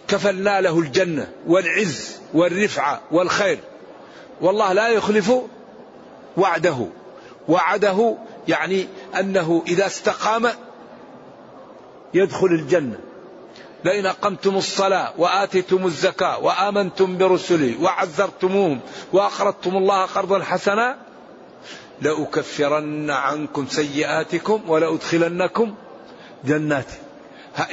كفلنا 0.08 0.60
له 0.60 0.78
الجنة 0.78 1.28
والعز 1.46 2.18
والرفعة 2.34 3.00
والخير. 3.10 3.58
والله 4.40 4.72
لا 4.72 4.88
يخلف 4.88 5.32
وعده. 6.36 6.86
وعده 7.48 8.16
يعني 8.48 8.86
أنه 9.20 9.62
إذا 9.66 9.86
استقام 9.86 10.48
يدخل 12.14 12.46
الجنة. 12.46 12.98
لئن 13.84 14.06
أقمتم 14.06 14.56
الصلاة 14.56 15.12
وآتيتم 15.18 15.86
الزكاة 15.86 16.38
وآمنتم 16.38 17.18
برسلي 17.18 17.76
وعزرتموهم 17.82 18.80
وأقرضتم 19.12 19.76
الله 19.76 20.06
قرضا 20.06 20.42
حسنا 20.42 20.96
لأكفرن 22.00 23.10
عنكم 23.10 23.66
سيئاتكم 23.66 24.70
ولأدخلنكم 24.70 25.74
جنات. 26.44 26.86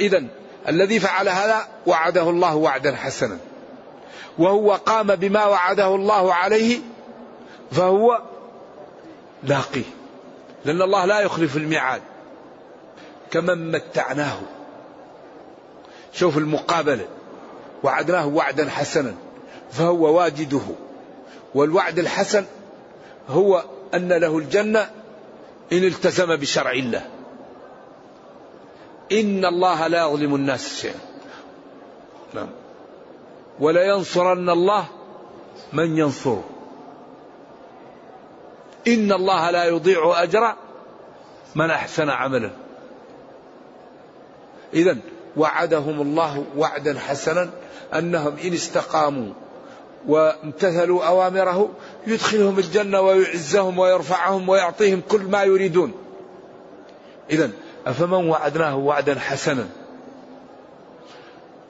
إذا 0.00 0.24
الذي 0.68 1.00
فعل 1.00 1.28
هذا 1.28 1.68
وعده 1.86 2.30
الله 2.30 2.56
وعدا 2.56 2.96
حسنا. 2.96 3.38
وهو 4.38 4.72
قام 4.72 5.06
بما 5.06 5.44
وعده 5.44 5.94
الله 5.94 6.34
عليه 6.34 6.78
فهو 7.72 8.22
لاقيه. 9.42 9.84
لأن 10.64 10.82
الله 10.82 11.04
لا 11.04 11.20
يخلف 11.20 11.56
الميعاد 11.56 12.02
كمن 13.30 13.72
متعناه. 13.72 14.40
شوف 16.12 16.38
المقابلة. 16.38 17.06
وعدناه 17.82 18.26
وعدا 18.26 18.70
حسنا 18.70 19.14
فهو 19.70 20.18
واجده. 20.18 20.60
والوعد 21.54 21.98
الحسن 21.98 22.44
هو 23.28 23.64
أن 23.94 24.08
له 24.08 24.38
الجنة 24.38 24.90
إن 25.72 25.84
التزم 25.84 26.36
بشرع 26.36 26.72
الله. 26.72 27.06
إن 29.12 29.44
الله 29.44 29.86
لا 29.86 30.06
يظلم 30.06 30.34
الناس 30.34 30.80
شيئا. 30.80 31.00
نعم. 32.34 32.48
ولينصرن 33.60 34.50
الله 34.50 34.84
من 35.72 35.98
ينصره. 35.98 36.44
إن 38.88 39.12
الله 39.12 39.50
لا 39.50 39.64
يضيع 39.64 40.22
أجر 40.22 40.54
من 41.54 41.70
أحسن 41.70 42.08
عملا. 42.08 42.50
إذا 44.74 44.96
وعدهم 45.38 46.00
الله 46.00 46.44
وعدا 46.56 46.98
حسنا 46.98 47.50
أنهم 47.94 48.36
إن 48.44 48.52
استقاموا 48.52 49.32
وامتثلوا 50.06 51.04
أوامره 51.04 51.70
يدخلهم 52.06 52.58
الجنة 52.58 53.00
ويعزهم 53.00 53.78
ويرفعهم 53.78 54.48
ويعطيهم 54.48 55.02
كل 55.08 55.22
ما 55.22 55.42
يريدون. 55.42 55.92
إذا 57.30 57.50
أفمن 57.86 58.28
وعدناه 58.28 58.76
وعدا 58.76 59.18
حسنا؟ 59.18 59.68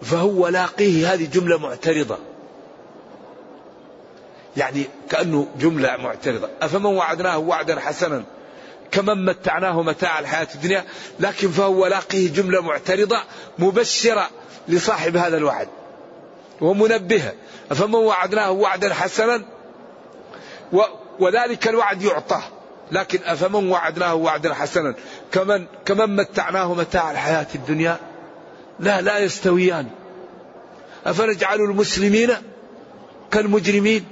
فهو 0.03 0.49
لاقيه 0.49 1.15
هذه 1.15 1.29
جملة 1.33 1.59
معترضة. 1.59 2.19
يعني 4.57 4.85
كأنه 5.11 5.47
جملة 5.59 5.97
معترضة. 5.97 6.49
أفمن 6.63 6.87
وعدناه 6.87 7.39
وعدا 7.39 7.81
حسنا؟ 7.81 8.25
كمن 8.93 9.25
متعناه 9.25 9.83
متاع 9.83 10.19
الحياة 10.19 10.49
الدنيا 10.55 10.85
لكن 11.21 11.51
فهو 11.51 11.87
لاقيه 11.87 12.33
جملة 12.33 12.63
معترضة 12.63 13.23
مبشرة 13.59 14.31
لصاحب 14.69 15.17
هذا 15.17 15.37
الوعد 15.37 15.69
ومنبهة. 16.61 17.35
أفمن 17.71 17.95
وعدناه 17.95 18.51
وعدا 18.51 18.95
حسنا؟ 18.95 19.45
وذلك 21.19 21.69
الوعد 21.69 22.03
يعطاه 22.03 22.43
لكن 22.93 23.19
أفمن 23.25 23.71
وعدناه 23.71 24.15
وعدا 24.15 24.55
حسنا؟ 24.55 24.95
كمن 25.33 25.67
كمن 25.85 26.17
متعناه 26.17 26.75
متاع 26.75 27.11
الحياة 27.11 27.47
الدنيا؟ 27.55 27.97
لا 28.81 29.01
لا 29.01 29.19
يستويان. 29.19 29.89
أفنجعل 31.07 31.61
المسلمين 31.61 32.31
كالمجرمين؟ 33.31 34.05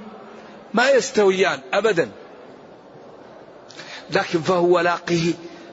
ما 0.74 0.90
يستويان 0.90 1.60
أبدا. 1.72 2.08
لكن 4.10 4.40
فهو 4.40 4.80
لاقيه. 4.80 5.32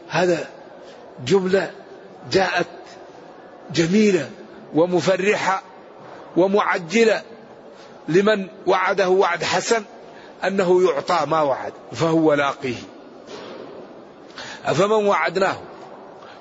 هذا 0.09 0.47
جملة 1.25 1.71
جاءت 2.31 2.67
جميلة 3.71 4.29
ومفرحة 4.75 5.63
ومعجلة 6.37 7.21
لمن 8.07 8.47
وعده 8.67 9.09
وعد 9.09 9.43
حسن 9.43 9.83
أنه 10.43 10.83
يعطى 10.89 11.25
ما 11.25 11.41
وعد 11.41 11.73
فهو 11.91 12.33
لاقيه. 12.33 12.75
أفمن 14.65 15.07
وعدناه؟ 15.07 15.57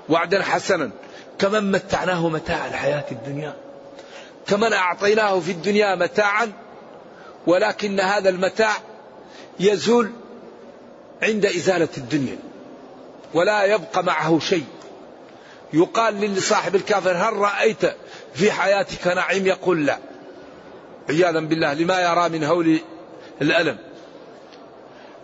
وعدا 0.08 0.42
حسنا. 0.42 0.90
كمن 1.38 1.72
متعناه 1.72 2.28
متاع 2.28 2.66
الحياة 2.66 3.04
الدنيا؟ 3.12 3.54
كمن 4.46 4.72
أعطيناه 4.72 5.40
في 5.40 5.50
الدنيا 5.52 5.94
متاعا 5.94 6.52
ولكن 7.46 8.00
هذا 8.00 8.28
المتاع 8.28 8.72
يزول 9.60 10.10
عند 11.22 11.46
إزالة 11.46 11.88
الدنيا. 11.96 12.36
ولا 13.34 13.64
يبقى 13.64 14.04
معه 14.04 14.38
شيء. 14.38 14.64
يقال 15.72 16.20
لصاحب 16.20 16.74
الكافر 16.74 17.16
هل 17.16 17.32
رأيت 17.32 17.84
في 18.34 18.52
حياتك 18.52 19.06
نعيم؟ 19.06 19.46
يقول 19.46 19.86
لا. 19.86 19.98
عياذا 21.08 21.40
بالله 21.40 21.74
لما 21.74 22.00
يرى 22.00 22.28
من 22.28 22.44
هول 22.44 22.80
الألم. 23.42 23.78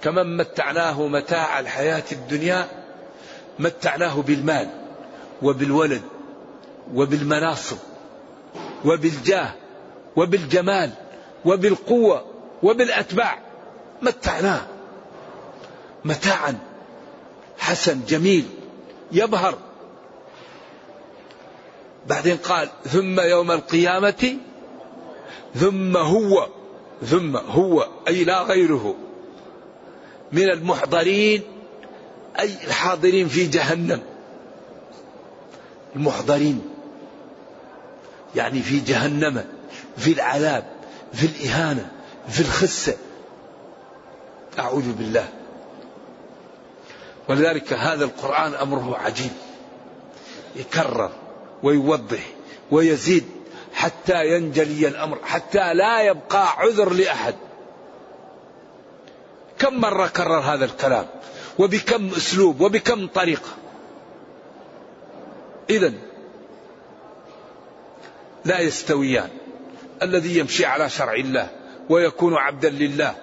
كمن 0.02 0.36
متعناه 0.36 1.06
متاع 1.06 1.60
الحياة 1.60 2.04
الدنيا 2.12 2.66
متعناه 3.58 4.22
بالمال 4.22 4.68
وبالولد 5.42 6.02
وبالمناصب 6.94 7.76
وبالجاه 8.84 9.50
وبالجمال 10.16 10.90
وبالقوة 11.44 12.24
وبالأتباع. 12.62 13.38
متعناه. 14.02 14.77
متاعا. 16.08 16.58
حسن 17.58 18.00
جميل 18.08 18.44
يبهر. 19.12 19.58
بعدين 22.06 22.36
قال 22.36 22.68
ثم 22.84 23.20
يوم 23.20 23.50
القيامة 23.50 24.36
ثم 25.54 25.96
هو 25.96 26.48
ثم 27.06 27.36
هو 27.36 27.88
أي 28.08 28.24
لا 28.24 28.42
غيره. 28.42 28.94
من 30.32 30.50
المحضرين 30.50 31.42
أي 32.38 32.54
الحاضرين 32.64 33.28
في 33.28 33.46
جهنم. 33.46 34.00
المحضرين. 35.96 36.62
يعني 38.36 38.62
في 38.62 38.80
جهنم 38.80 39.44
في 39.96 40.12
العذاب 40.12 40.64
في 41.12 41.26
الإهانة 41.26 41.90
في 42.28 42.40
الخسة. 42.40 42.96
أعوذ 44.58 44.92
بالله. 44.92 45.37
ولذلك 47.28 47.72
هذا 47.72 48.04
القرآن 48.04 48.54
أمره 48.54 48.98
عجيب. 48.98 49.30
يكرر 50.56 51.10
ويوضح 51.62 52.26
ويزيد 52.70 53.24
حتى 53.74 54.26
ينجلي 54.26 54.88
الأمر 54.88 55.18
حتى 55.22 55.74
لا 55.74 56.02
يبقى 56.02 56.48
عذر 56.58 56.92
لأحد. 56.92 57.34
كم 59.58 59.80
مرة 59.80 60.06
كرر 60.06 60.40
هذا 60.40 60.64
الكلام؟ 60.64 61.06
وبكم 61.58 62.10
أسلوب؟ 62.16 62.60
وبكم 62.60 63.06
طريقة؟ 63.06 63.50
إذا 65.70 65.92
لا 68.44 68.60
يستويان. 68.60 69.28
الذي 70.02 70.38
يمشي 70.38 70.64
على 70.64 70.90
شرع 70.90 71.14
الله 71.14 71.50
ويكون 71.88 72.34
عبدا 72.34 72.70
لله 72.70 73.14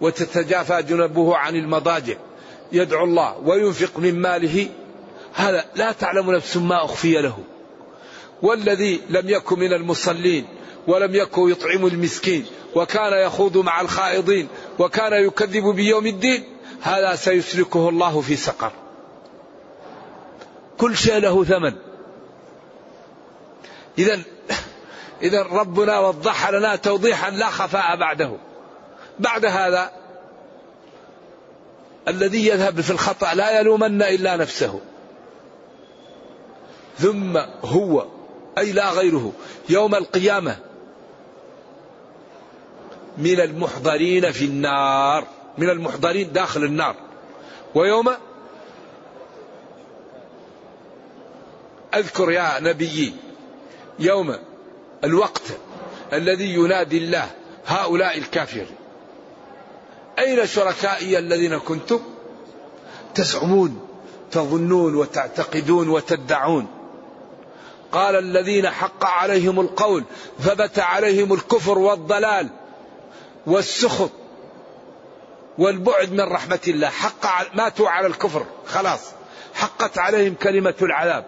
وتتجافى 0.00 0.82
جنبه 0.82 1.36
عن 1.36 1.56
المضاجع. 1.56 2.14
يدعو 2.72 3.04
الله 3.04 3.38
وينفق 3.38 3.98
من 3.98 4.20
ماله. 4.20 4.68
هذا 5.34 5.64
لا 5.74 5.92
تعلم 5.92 6.30
نفس 6.30 6.56
ما 6.56 6.84
أخفي 6.84 7.12
له. 7.12 7.38
والذي 8.42 9.00
لم 9.10 9.28
يكن 9.28 9.58
من 9.58 9.72
المصلين 9.72 10.46
ولم 10.86 11.14
يكن 11.14 11.50
يطعم 11.50 11.86
المسكين 11.86 12.46
وكان 12.74 13.26
يخوض 13.26 13.58
مع 13.58 13.80
الخائضين 13.80 14.48
وكان 14.78 15.12
يكذب 15.26 15.64
بيوم 15.64 16.06
الدين 16.06 16.44
هذا 16.82 17.14
سيسلكه 17.16 17.88
الله 17.88 18.20
في 18.20 18.36
سقر. 18.36 18.72
كل 20.78 20.96
شيء 20.96 21.18
له 21.18 21.44
ثمن. 21.44 21.72
إذا 23.98 24.20
إذا 25.22 25.42
ربنا 25.42 25.98
وضح 25.98 26.50
لنا 26.50 26.76
توضيحا 26.76 27.30
لا 27.30 27.50
خفاء 27.50 27.96
بعده. 27.96 28.36
بعد 29.18 29.44
هذا 29.44 29.92
الذي 32.08 32.46
يذهب 32.46 32.80
في 32.80 32.90
الخطأ 32.90 33.34
لا 33.34 33.60
يلومن 33.60 34.02
إلا 34.02 34.36
نفسه. 34.36 34.80
ثم 36.98 37.36
هو 37.64 38.06
أي 38.58 38.72
لا 38.72 38.90
غيره 38.90 39.32
يوم 39.68 39.94
القيامة 39.94 40.56
من 43.18 43.40
المحضرين 43.40 44.32
في 44.32 44.44
النار 44.44 45.26
من 45.58 45.70
المحضرين 45.70 46.32
داخل 46.32 46.64
النار. 46.64 46.96
ويوم 47.74 48.14
أذكر 51.94 52.30
يا 52.30 52.60
نبيي 52.60 53.12
يوم 53.98 54.36
الوقت 55.04 55.42
الذي 56.12 56.54
ينادي 56.54 56.98
الله 56.98 57.30
هؤلاء 57.66 58.18
الكافرين. 58.18 58.83
أين 60.18 60.46
شركائي 60.46 61.18
الذين 61.18 61.58
كنتم؟ 61.58 62.00
تزعمون 63.14 63.88
تظنون 64.30 64.94
وتعتقدون 64.94 65.88
وتدعون. 65.88 66.66
قال 67.92 68.16
الذين 68.16 68.70
حق 68.70 69.04
عليهم 69.04 69.60
القول 69.60 70.04
ثبت 70.40 70.78
عليهم 70.78 71.32
الكفر 71.32 71.78
والضلال 71.78 72.48
والسخط 73.46 74.10
والبعد 75.58 76.12
من 76.12 76.20
رحمة 76.20 76.60
الله. 76.68 76.88
حق 76.88 77.54
ماتوا 77.56 77.88
على 77.88 78.06
الكفر 78.06 78.46
خلاص. 78.66 79.00
حقت 79.54 79.98
عليهم 79.98 80.34
كلمة 80.34 80.74
العذاب. 80.82 81.24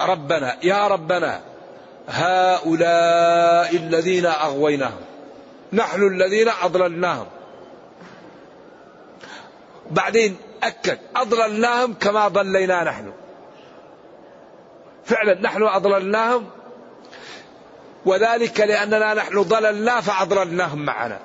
ربنا 0.00 0.56
يا 0.62 0.88
ربنا 0.88 1.49
هؤلاء 2.10 3.76
الذين 3.76 4.26
أغويناهم. 4.26 5.00
نحن 5.72 6.02
الذين 6.02 6.48
أضللناهم. 6.62 7.26
بعدين 9.90 10.36
أكد 10.62 10.98
أضللناهم 11.16 11.94
كما 11.94 12.28
ضلينا 12.28 12.84
نحن. 12.84 13.12
فعلا 15.04 15.40
نحن 15.40 15.62
أضللناهم. 15.62 16.46
وذلك 18.06 18.60
لأننا 18.60 19.14
نحن 19.14 19.42
ضللنا 19.42 20.00
فأضللناهم 20.00 20.84
معنا. 20.84 21.18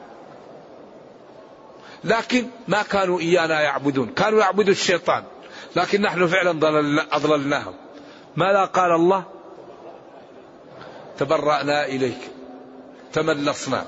لكن 2.03 2.47
ما 2.67 2.83
كانوا 2.83 3.19
إيانا 3.19 3.61
يعبدون. 3.61 4.09
كانوا 4.09 4.39
يعبدوا 4.39 4.71
الشيطان. 4.71 5.23
لكن 5.75 6.01
نحن 6.01 6.27
فعلا 6.27 6.51
أضللناهم. 7.11 7.73
ماذا 8.35 8.65
قال 8.65 8.91
الله؟ 8.91 9.34
تبرأنا 11.17 11.85
إليك. 11.85 12.31
تملصنا. 13.13 13.85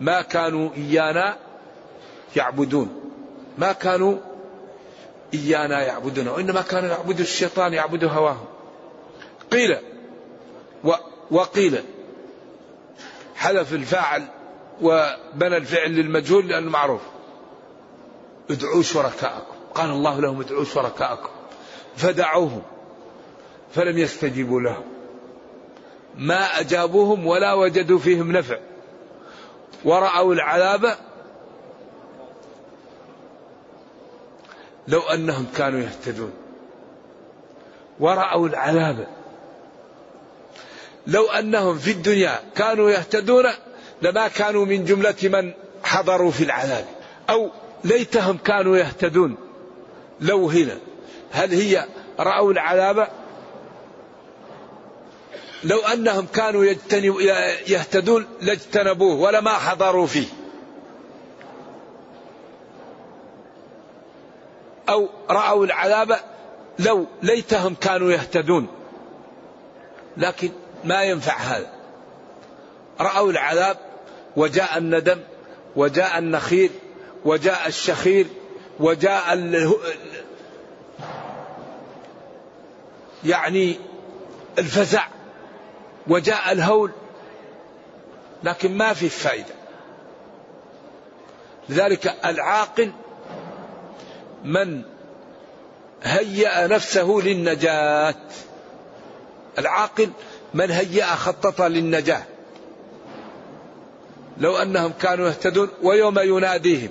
ما 0.00 0.22
كانوا 0.22 0.70
إيانا 0.76 1.36
يعبدون. 2.36 3.12
ما 3.58 3.72
كانوا 3.72 4.18
إيانا 5.34 5.82
يعبدون. 5.82 6.28
وإنما 6.28 6.62
كانوا 6.62 6.88
يعبدوا 6.88 7.24
الشيطان 7.24 7.72
يعبدوا 7.72 8.10
هواهم 8.10 8.44
قيل 9.50 9.76
وقيل 11.30 11.82
حذف 13.34 13.72
الفاعل 13.72 14.22
وبنى 14.82 15.56
الفعل 15.56 15.90
للمجهول 15.90 16.48
لأنه 16.48 16.70
معروف. 16.70 17.00
ادعوا 18.50 18.82
شركاءكم. 18.82 19.54
قال 19.74 19.90
الله 19.90 20.20
لهم 20.20 20.40
ادعوا 20.40 20.64
شركاءكم. 20.64 21.30
فدعوهم. 21.96 22.62
فلم 23.74 23.98
يستجيبوا 23.98 24.60
لهم. 24.60 24.82
ما 26.18 26.60
أجابوهم 26.60 27.26
ولا 27.26 27.54
وجدوا 27.54 27.98
فيهم 27.98 28.32
نفع. 28.32 28.58
ورأوا 29.84 30.34
العذاب. 30.34 30.96
لو 34.88 35.00
أنهم 35.00 35.46
كانوا 35.56 35.80
يهتدون. 35.80 36.32
ورأوا 38.00 38.48
العذاب. 38.48 39.06
لو 41.06 41.26
أنهم 41.26 41.78
في 41.78 41.90
الدنيا 41.90 42.40
كانوا 42.54 42.90
يهتدون 42.90 43.44
لما 44.02 44.28
كانوا 44.28 44.64
من 44.64 44.84
جملة 44.84 45.14
من 45.22 45.52
حضروا 45.84 46.30
في 46.30 46.44
العذاب. 46.44 46.84
أو 47.30 47.50
ليتهم 47.84 48.36
كانوا 48.36 48.76
يهتدون. 48.76 49.36
لو 50.20 50.50
هنا. 50.50 50.78
هل 51.32 51.54
هي 51.54 51.86
رأوا 52.18 52.52
العذاب؟ 52.52 53.21
لو 55.64 55.78
أنهم 55.78 56.26
كانوا 56.26 56.64
يهتدون 57.66 58.26
لاجتنبوه 58.40 59.20
ولما 59.20 59.50
حضروا 59.50 60.06
فيه. 60.06 60.26
أو 64.88 65.08
رأوا 65.30 65.64
العذاب 65.64 66.16
لو 66.78 67.06
ليتهم 67.22 67.74
كانوا 67.74 68.12
يهتدون. 68.12 68.68
لكن 70.16 70.50
ما 70.84 71.02
ينفع 71.02 71.36
هذا. 71.36 71.72
رأوا 73.00 73.30
العذاب 73.30 73.76
وجاء 74.36 74.78
الندم 74.78 75.20
وجاء 75.76 76.18
النخيل 76.18 76.70
وجاء 77.24 77.66
الشخير 77.66 78.26
وجاء 78.80 79.34
يعني 83.24 83.76
الفزع. 84.58 85.06
وجاء 86.06 86.52
الهول 86.52 86.90
لكن 88.44 88.76
ما 88.76 88.92
في 88.92 89.08
فائدة 89.08 89.54
لذلك 91.68 92.16
العاقل 92.24 92.92
من 94.44 94.82
هيأ 96.02 96.66
نفسه 96.66 97.20
للنجاة. 97.24 98.14
العاقل 99.58 100.10
من 100.54 100.70
هيأ 100.70 101.06
خطط 101.06 101.62
للنجاة. 101.62 102.22
لو 104.38 104.56
أنهم 104.56 104.92
كانوا 104.92 105.28
يهتدون 105.28 105.68
ويوم 105.82 106.18
يناديهم 106.18 106.90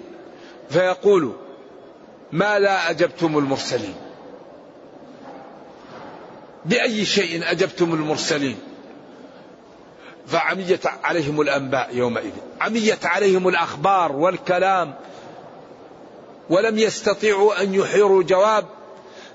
فيقول 0.69 1.33
ما 2.31 2.59
لا 2.59 2.89
أجبتم 2.89 3.37
المرسلين؟ 3.37 3.95
بأي 6.65 7.05
شيء 7.05 7.51
أجبتم 7.51 7.93
المرسلين؟ 7.93 8.57
فعميت 10.27 10.85
عليهم 10.85 11.41
الأنباء 11.41 11.95
يومئذ. 11.95 12.31
عميت 12.61 13.05
عليهم 13.05 13.47
الأخبار 13.47 14.11
والكلام. 14.11 14.95
ولم 16.49 16.77
يستطيعوا 16.77 17.61
أن 17.61 17.73
يحيروا 17.73 18.23
جواب 18.23 18.65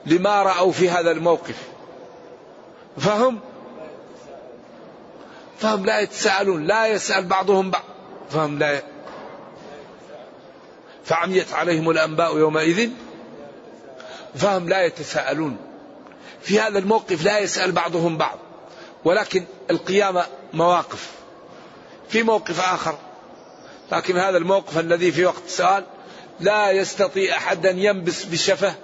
لما 0.06 0.42
رأوا 0.42 0.72
في 0.72 0.90
هذا 0.90 1.10
الموقف. 1.10 1.56
فهم؟ 2.98 3.40
فهم 5.58 5.86
لا 5.86 6.00
يتساءلون 6.00 6.64
لا 6.64 6.86
يسأل 6.86 7.24
بعضهم 7.24 7.70
بعض. 7.70 7.84
فهم 8.30 8.58
لا 8.58 8.78
ي... 8.78 8.82
فعميت 11.04 11.52
عليهم 11.52 11.90
الأنباء 11.90 12.36
يومئذ. 12.36 12.90
فهم 14.34 14.68
لا 14.68 14.84
يتساءلون. 14.84 15.56
في 16.42 16.60
هذا 16.60 16.78
الموقف 16.78 17.24
لا 17.24 17.38
يسأل 17.38 17.72
بعضهم 17.72 18.16
بعض. 18.18 18.38
ولكن 19.04 19.44
القيامة 19.70 20.26
مواقف. 20.52 21.10
في 22.08 22.22
موقف 22.22 22.60
آخر. 22.60 22.98
لكن 23.92 24.16
هذا 24.16 24.38
الموقف 24.38 24.78
الذي 24.78 25.12
في 25.12 25.24
وقت 25.24 25.42
السؤال 25.46 25.84
لا 26.40 26.70
يستطيع 26.70 27.36
أحد 27.36 27.66
أن 27.66 27.78
ينبس 27.78 28.24
بشفه 28.24 28.74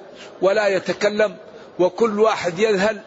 ولا 0.42 0.68
يتكلم 0.68 1.36
وكل 1.78 2.20
واحد 2.20 2.58
يذهل 2.58 3.00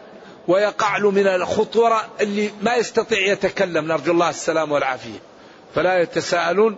ويقع 0.48 0.96
له 0.96 1.10
من 1.10 1.26
الخطورة 1.26 2.08
اللي 2.20 2.50
ما 2.62 2.74
يستطيع 2.74 3.18
يتكلم. 3.18 3.86
نرجو 3.86 4.12
الله 4.12 4.30
السلام 4.30 4.72
والعافية. 4.72 5.18
فلا 5.74 5.98
يتساءلون 5.98 6.76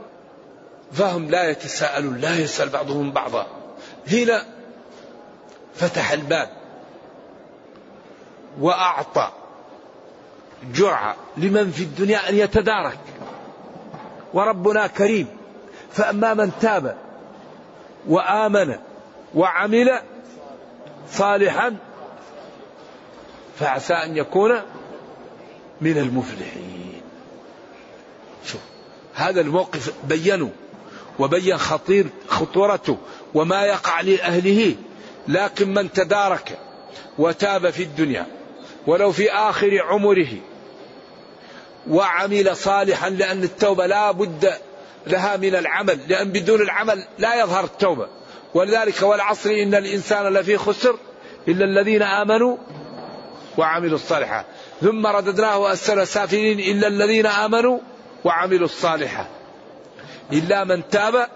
فهم 0.92 1.30
لا 1.30 1.50
يتساءلون 1.50 2.16
لا 2.16 2.38
يسأل 2.38 2.68
بعضهم 2.68 3.12
بعضا. 3.12 3.46
هنا 4.10 4.46
فتح 5.74 6.12
الباب 6.12 6.50
وأعطى 8.60 9.30
جرعة 10.74 11.16
لمن 11.36 11.70
في 11.70 11.82
الدنيا 11.82 12.28
أن 12.28 12.34
يتدارك. 12.34 12.98
وربنا 14.34 14.86
كريم. 14.86 15.26
فأما 15.92 16.34
من 16.34 16.52
تاب 16.60 16.96
وآمن 18.08 18.76
وعمل 19.34 20.00
صالحا 21.10 21.76
فعسى 23.58 23.94
أن 23.94 24.16
يكون 24.16 24.62
من 25.80 25.98
المفلحين. 25.98 27.00
شوف 28.46 28.60
هذا 29.14 29.40
الموقف 29.40 29.92
بينه 30.04 30.50
وبين 31.18 31.58
خطير 31.58 32.06
خطورته 32.28 32.98
وما 33.34 33.64
يقع 33.64 34.00
لأهله. 34.00 34.76
لكن 35.28 35.74
من 35.74 35.92
تدارك 35.92 36.58
وتاب 37.18 37.70
في 37.70 37.82
الدنيا 37.82 38.26
ولو 38.86 39.12
في 39.12 39.32
آخر 39.32 39.82
عمره 39.82 40.28
وعمل 41.90 42.56
صالحا 42.56 43.10
لأن 43.10 43.42
التوبة 43.42 43.86
لا 43.86 44.10
بد 44.10 44.52
لها 45.06 45.36
من 45.36 45.54
العمل 45.54 45.98
لأن 46.08 46.32
بدون 46.32 46.60
العمل 46.60 47.04
لا 47.18 47.40
يظهر 47.40 47.64
التوبة. 47.64 48.08
ولذلك 48.54 49.02
والعصر 49.02 49.50
إن 49.50 49.74
الإنسان 49.74 50.26
لفي 50.26 50.56
خسر 50.56 50.98
إلا 51.48 51.64
الذين 51.64 52.02
آمنوا 52.02 52.56
وعملوا 53.58 53.94
الصالحات. 53.94 54.46
ثم 54.80 55.06
رددناه 55.06 55.72
أسفل 55.72 56.06
سافلين 56.06 56.60
إلا 56.60 56.88
الذين 56.88 57.26
آمنوا 57.26 57.78
وعملوا 58.24 58.64
الصالحات. 58.64 59.26
إلا 60.32 60.64
من 60.64 60.88
تاب 60.88 61.28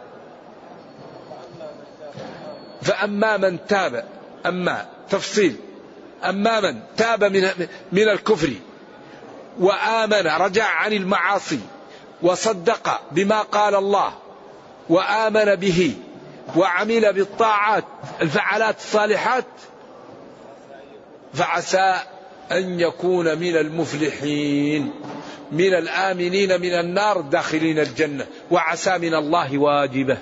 فأما 2.83 3.37
من 3.37 3.67
تاب 3.67 4.05
أما 4.47 4.87
تفصيل 5.11 5.57
أما 6.25 6.61
من 6.61 6.81
تاب 6.97 7.25
من, 7.25 7.49
من 7.93 8.09
الكفر 8.09 8.53
وآمن 9.61 10.27
رجع 10.27 10.65
عن 10.65 10.93
المعاصي 10.93 11.61
وصدق 12.23 13.01
بما 13.13 13.43
قال 13.43 13.75
الله 13.75 14.13
وآمن 14.89 15.55
به 15.55 15.95
وعمل 16.57 17.13
بالطاعات 17.13 17.85
الفعالات 18.23 18.77
الصالحات 18.77 19.45
فعسى 21.35 22.01
أن 22.53 22.81
يكون 22.81 23.39
من 23.39 23.57
المفلحين 23.57 24.93
من 25.53 25.75
الآمنين 25.75 26.61
من 26.61 26.73
النار 26.73 27.21
داخلين 27.21 27.79
الجنة 27.79 28.27
وعسى 28.51 28.99
من 28.99 29.15
الله 29.15 29.59
واجبة. 29.59 30.19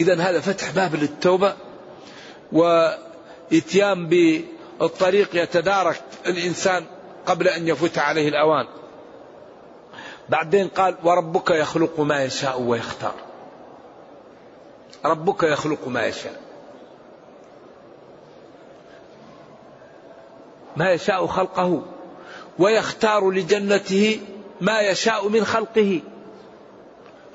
إذا 0.00 0.20
هذا 0.20 0.40
فتح 0.40 0.70
باب 0.70 0.94
للتوبة 0.94 1.54
وإتيان 2.52 4.06
بالطريق 4.82 5.28
يتدارك 5.42 6.02
الإنسان 6.26 6.84
قبل 7.26 7.48
أن 7.48 7.68
يفوت 7.68 7.98
عليه 7.98 8.28
الأوان. 8.28 8.66
بعدين 10.28 10.68
قال 10.68 10.96
وربك 11.04 11.50
يخلق 11.50 12.00
ما 12.00 12.24
يشاء 12.24 12.60
ويختار. 12.60 13.14
ربك 15.04 15.42
يخلق 15.42 15.88
ما 15.88 16.06
يشاء. 16.06 16.40
ما 20.76 20.92
يشاء 20.92 21.26
خلقه 21.26 21.82
ويختار 22.58 23.30
لجنته 23.30 24.20
ما 24.60 24.80
يشاء 24.80 25.28
من 25.28 25.44
خلقه. 25.44 26.00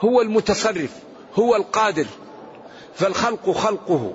هو 0.02 0.22
المتصرف 0.22 0.92
هو 1.40 1.56
القادر. 1.56 2.06
فالخلق 2.96 3.52
خلقه. 3.52 4.14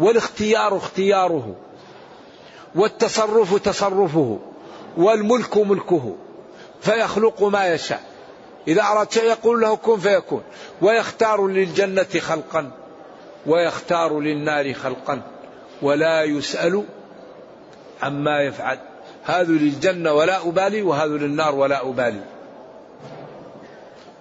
والاختيار 0.00 0.76
اختياره 0.76 1.54
والتصرف 2.74 3.54
تصرفه 3.54 4.38
والملك 4.96 5.56
ملكه 5.56 6.16
فيخلق 6.80 7.42
ما 7.42 7.72
يشاء. 7.72 8.02
إذا 8.68 8.82
أراد 8.82 9.12
شيء 9.12 9.24
يقول 9.24 9.60
له 9.60 9.76
كن 9.76 9.98
فيكون. 9.98 10.42
ويختار 10.82 11.46
للجنة 11.46 12.20
خلقا 12.20 12.70
ويختار 13.46 14.20
للنار 14.20 14.74
خلقا 14.74 15.22
ولا 15.82 16.22
يسأل 16.22 16.84
عما 18.02 18.40
يفعل. 18.40 18.78
هذا 19.24 19.52
للجنة 19.52 20.12
ولا 20.12 20.48
أبالي 20.48 20.82
وهذا 20.82 21.12
للنار 21.12 21.54
ولا 21.54 21.88
أبالي. 21.88 22.20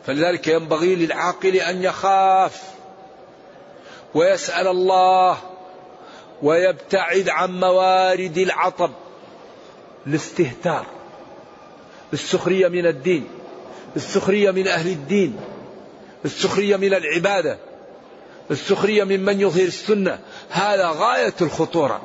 فلذلك 0.05 0.47
ينبغي 0.47 0.95
للعاقل 0.95 1.55
أن 1.55 1.83
يخاف 1.83 2.63
ويسأل 4.13 4.67
الله 4.67 5.37
ويبتعد 6.41 7.30
عن 7.30 7.60
موارد 7.60 8.38
العطب. 8.38 8.91
الاستهتار. 10.08 10.86
السخرية 12.13 12.67
من 12.67 12.86
الدين. 12.86 13.28
السخرية 13.95 14.52
من 14.52 14.67
أهل 14.67 14.88
الدين. 14.88 15.39
السخرية 16.26 16.78
من 16.78 16.93
العبادة. 16.93 17.58
السخرية 18.52 19.04
ممن 19.04 19.41
يظهر 19.41 19.65
السنة. 19.65 20.19
هذا 20.50 20.89
غاية 20.89 21.34
الخطورة. 21.41 22.02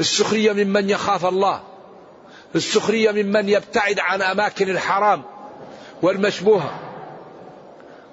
السخرية 0.00 0.52
ممن 0.52 0.90
يخاف 0.90 1.26
الله. 1.26 1.62
السخرية 2.54 3.10
ممن 3.10 3.48
يبتعد 3.48 3.98
عن 3.98 4.22
أماكن 4.22 4.70
الحرام 4.70 5.22
والمشبوهة. 6.02 6.78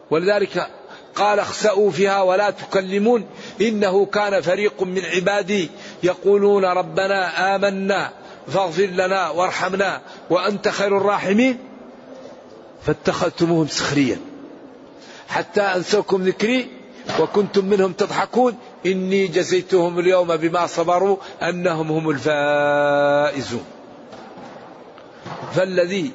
ولذلك 0.10 0.68
قال 1.16 1.40
اخسأوا 1.40 1.92
فيها 1.92 2.22
ولا 2.22 2.50
تكلمون 2.50 3.26
إنه 3.62 4.06
كان 4.06 4.42
فريق 4.42 4.84
من 4.84 5.06
عبادي 5.06 5.70
يقولون 6.04 6.66
ربنا 6.66 7.56
آمنا 7.56 8.12
فاغفر 8.48 8.86
لنا 8.86 9.30
وارحمنا 9.30 10.02
وأنت 10.30 10.68
خير 10.68 10.98
الراحمين 10.98 11.58
فاتخذتموهم 12.86 13.68
سخريا 13.68 14.18
حتى 15.28 15.62
أنسوكم 15.62 16.24
ذكري 16.24 16.68
وكنتم 17.20 17.66
منهم 17.66 17.94
تضحكون 17.94 18.58
إني 18.86 19.28
جزيتهم 19.28 20.00
اليوم 20.00 20.36
بما 20.36 20.68
صبروا 20.68 21.18
أنهم 21.42 21.92
هم 21.92 22.10
الفائزون 22.10 23.64
فالذي 25.56 26.12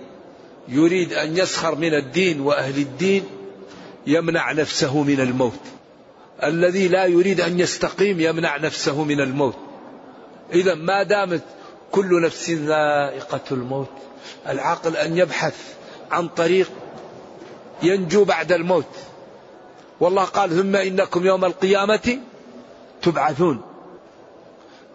يريد 0.68 1.12
أن 1.12 1.36
يسخر 1.36 1.74
من 1.74 1.94
الدين 1.94 2.40
وأهل 2.40 2.78
الدين 2.78 3.24
يمنع 4.06 4.52
نفسه 4.52 5.02
من 5.02 5.20
الموت. 5.20 5.60
الذي 6.42 6.88
لا 6.88 7.04
يريد 7.04 7.40
أن 7.40 7.60
يستقيم 7.60 8.20
يمنع 8.20 8.56
نفسه 8.56 9.04
من 9.04 9.20
الموت. 9.20 9.56
إذا 10.52 10.74
ما 10.74 11.02
دامت 11.02 11.42
كل 11.92 12.22
نفس 12.22 12.50
ذائقة 12.50 13.40
الموت. 13.50 13.90
العاقل 14.48 14.96
أن 14.96 15.18
يبحث 15.18 15.74
عن 16.10 16.28
طريق 16.28 16.70
ينجو 17.82 18.24
بعد 18.24 18.52
الموت. 18.52 18.96
والله 20.00 20.24
قال 20.24 20.50
ثم 20.50 20.76
إنكم 20.76 21.26
يوم 21.26 21.44
القيامة 21.44 22.18
تبعثون. 23.02 23.62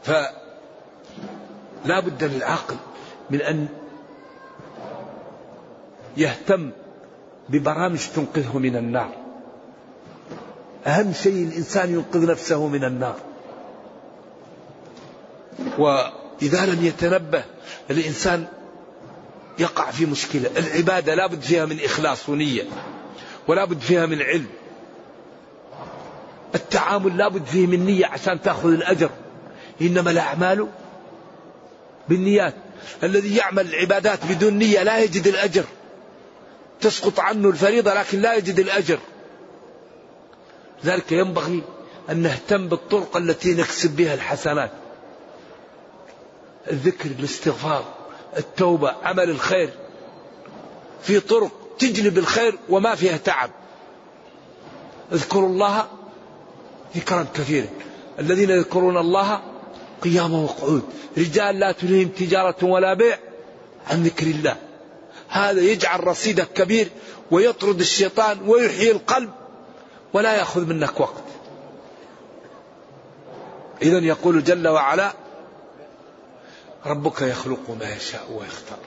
فلا 0.03 0.29
بد 1.99 2.23
للعاقل 2.23 2.75
من 3.29 3.41
أن 3.41 3.67
يهتم 6.17 6.71
ببرامج 7.51 7.99
تنقذه 8.15 8.57
من 8.57 8.75
النار. 8.75 9.09
أهم 10.87 11.13
شيء 11.13 11.43
الإنسان 11.43 11.93
ينقذ 11.93 12.31
نفسه 12.31 12.67
من 12.67 12.83
النار. 12.83 13.15
وإذا 15.77 16.65
لم 16.65 16.85
يتنبه 16.85 17.43
الإنسان 17.89 18.47
يقع 19.59 19.91
في 19.91 20.05
مشكلة. 20.05 20.49
العبادة 20.57 21.15
لا 21.15 21.27
بد 21.27 21.41
فيها 21.41 21.65
من 21.65 21.79
إخلاص 21.85 22.29
ونية 22.29 22.63
ولا 23.47 23.65
بد 23.65 23.79
فيها 23.79 24.05
من 24.05 24.21
علم. 24.21 24.47
التعامل 26.55 27.17
لا 27.17 27.27
بد 27.27 27.45
فيه 27.45 27.67
من 27.67 27.85
نية 27.85 28.05
عشان 28.05 28.41
تأخذ 28.41 28.69
الأجر. 28.69 29.09
إنما 29.81 30.11
الأعمال 30.11 30.67
بالنيات. 32.09 32.55
الذي 33.03 33.35
يعمل 33.35 33.67
العبادات 33.67 34.19
بدون 34.25 34.53
نية 34.53 34.83
لا 34.83 34.99
يجد 34.99 35.27
الأجر. 35.27 35.63
تسقط 36.81 37.19
عنه 37.19 37.49
الفريضة 37.49 37.93
لكن 37.93 38.21
لا 38.21 38.35
يجد 38.35 38.59
الأجر. 38.59 38.99
لذلك 40.83 41.11
ينبغي 41.11 41.63
أن 42.09 42.17
نهتم 42.17 42.67
بالطرق 42.67 43.17
التي 43.17 43.53
نكسب 43.53 43.95
بها 43.95 44.13
الحسنات. 44.13 44.71
الذكر 46.71 47.09
الاستغفار 47.19 47.85
التوبة 48.37 48.95
عمل 49.03 49.29
الخير. 49.29 49.69
في 51.03 51.19
طرق 51.19 51.51
تجلب 51.79 52.17
الخير 52.17 52.57
وما 52.69 52.95
فيها 52.95 53.17
تعب. 53.17 53.49
اذكروا 55.11 55.49
الله 55.49 55.87
ذكرا 56.95 57.25
كثيرا 57.33 57.67
الذين 58.19 58.49
يذكرون 58.49 58.97
الله 58.97 59.41
قياما 60.03 60.37
وقعود 60.37 60.83
رجال 61.17 61.59
لا 61.59 61.71
تلههم 61.71 62.07
تجارة 62.07 62.65
ولا 62.65 62.93
بيع 62.93 63.17
عن 63.91 64.03
ذكر 64.03 64.25
الله. 64.27 64.55
هذا 65.31 65.61
يجعل 65.61 66.07
رصيدك 66.07 66.47
كبير 66.53 66.89
ويطرد 67.31 67.79
الشيطان 67.79 68.49
ويحيي 68.49 68.91
القلب 68.91 69.29
ولا 70.13 70.35
يأخذ 70.35 70.65
منك 70.65 70.99
وقت. 70.99 71.23
إذا 73.81 73.97
يقول 73.97 74.43
جل 74.43 74.67
وعلا 74.67 75.13
ربك 76.85 77.21
يخلق 77.21 77.69
ما 77.79 77.95
يشاء 77.95 78.31
ويختار. 78.31 78.79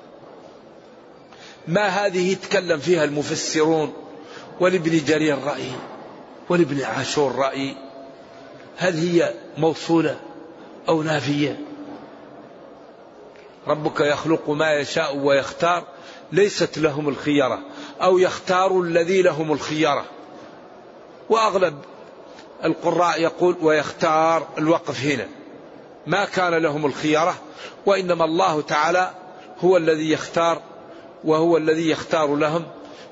ما 1.68 1.86
هذه 1.86 2.32
يتكلم 2.32 2.78
فيها 2.78 3.04
المفسرون 3.04 3.92
ولابن 4.60 5.04
جرير 5.04 5.38
رأي 5.44 5.70
ولابن 6.48 6.82
عاشور 6.82 7.34
رأي؟ 7.34 7.76
هل 8.76 8.94
هي 8.94 9.34
موصولة 9.58 10.20
أو 10.88 11.02
نافية؟ 11.02 11.60
ربك 13.66 14.00
يخلق 14.00 14.50
ما 14.50 14.72
يشاء 14.72 15.16
ويختار. 15.16 15.93
ليست 16.34 16.78
لهم 16.78 17.08
الخيرة 17.08 17.60
أو 18.02 18.18
يختار 18.18 18.80
الذي 18.80 19.22
لهم 19.22 19.52
الخيرة 19.52 20.04
وأغلب 21.30 21.78
القراء 22.64 23.20
يقول 23.20 23.56
ويختار 23.62 24.48
الوقف 24.58 25.04
هنا. 25.04 25.28
ما 26.06 26.24
كان 26.24 26.54
لهم 26.54 26.86
الخيرة 26.86 27.34
وإنما 27.86 28.24
الله 28.24 28.60
تعالى 28.60 29.10
هو 29.60 29.76
الذي 29.76 30.10
يختار 30.10 30.62
وهو 31.24 31.56
الذي 31.56 31.90
يختار 31.90 32.36
لهم 32.36 32.64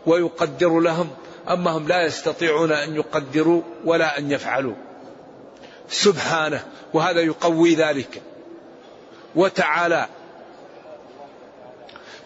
ويقدر 0.06 0.80
لهم. 0.80 1.10
أما 1.48 1.70
هم 1.70 1.88
لا 1.88 2.06
يستطيعون 2.06 2.72
أن 2.72 2.96
يقدروا 2.96 3.62
ولا 3.84 4.18
أن 4.18 4.30
يفعلوا. 4.30 4.74
سبحانه 5.88 6.66
وهذا 6.94 7.20
يقوي 7.20 7.74
ذلك. 7.74 8.22
وتعالى 9.36 10.06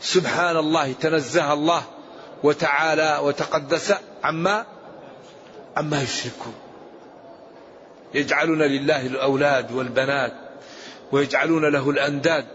سبحان 0.00 0.56
الله 0.56 0.92
تنزه 0.92 1.52
الله 1.52 1.82
وتعالى 2.42 3.20
وتقدس 3.22 3.94
عما 4.24 4.66
عما 5.76 6.02
يشركون. 6.02 6.54
يجعلون 8.14 8.62
لله 8.62 9.06
الأولاد 9.06 9.72
والبنات 9.72 10.32
ويجعلون 11.12 11.72
له 11.72 11.90
الأنداد 11.90 12.46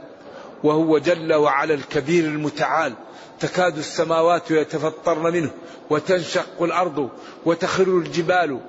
وهو 0.64 0.98
جل 0.98 1.34
وعلا 1.34 1.74
الكبير 1.74 2.26
المتعال. 2.26 2.94
تكاد 3.40 3.78
السماوات 3.78 4.52
يتفطرن 4.52 5.34
منه 5.34 5.52
وتنشق 5.90 6.64
الأرض 6.64 7.10
وتخر 7.46 7.84
الجبال 7.84 8.60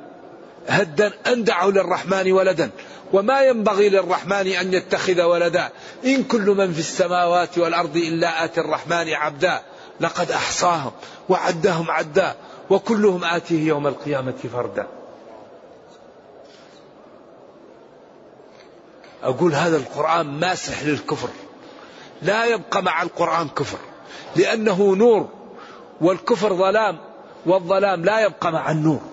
هدا 0.69 1.13
أن 1.27 1.45
دعوا 1.45 1.71
للرحمن 1.71 2.33
ولدا. 2.33 2.71
وما 3.13 3.43
ينبغي 3.43 3.89
للرحمن 3.89 4.47
أن 4.47 4.75
يتخذ 4.75 5.23
ولدا. 5.23 5.71
إن 6.05 6.25
كل 6.25 6.47
من 6.47 6.73
في 6.73 6.79
السماوات 6.79 7.59
والأرض 7.59 7.97
إلا 7.97 8.45
آتي 8.45 8.61
الرحمن 8.61 9.09
عبدا. 9.09 9.63
لقد 10.01 10.31
أحصاهم 10.31 10.93
وعدهم 11.29 11.91
عدا. 11.91 12.37
وكلهم 12.71 13.25
آتيه 13.25 13.69
يوم 13.69 13.87
القيامة 13.87 14.35
فردا. 14.53 14.87
أقول 19.23 19.55
هذا 19.55 19.77
القرآن 19.77 20.27
ماسح 20.27 20.83
للكفر. 20.83 21.29
لا 22.23 22.45
يبقى 22.45 22.83
مع 22.83 23.03
القرآن 23.03 23.49
كفر. 23.49 23.79
لأنه 24.37 24.95
نور. 24.97 25.29
والكفر 26.01 26.55
ظلام. 26.55 26.99
والظلام 27.47 28.05
لا 28.05 28.21
يبقى 28.21 28.53
مع 28.53 28.71
النور. 28.71 29.12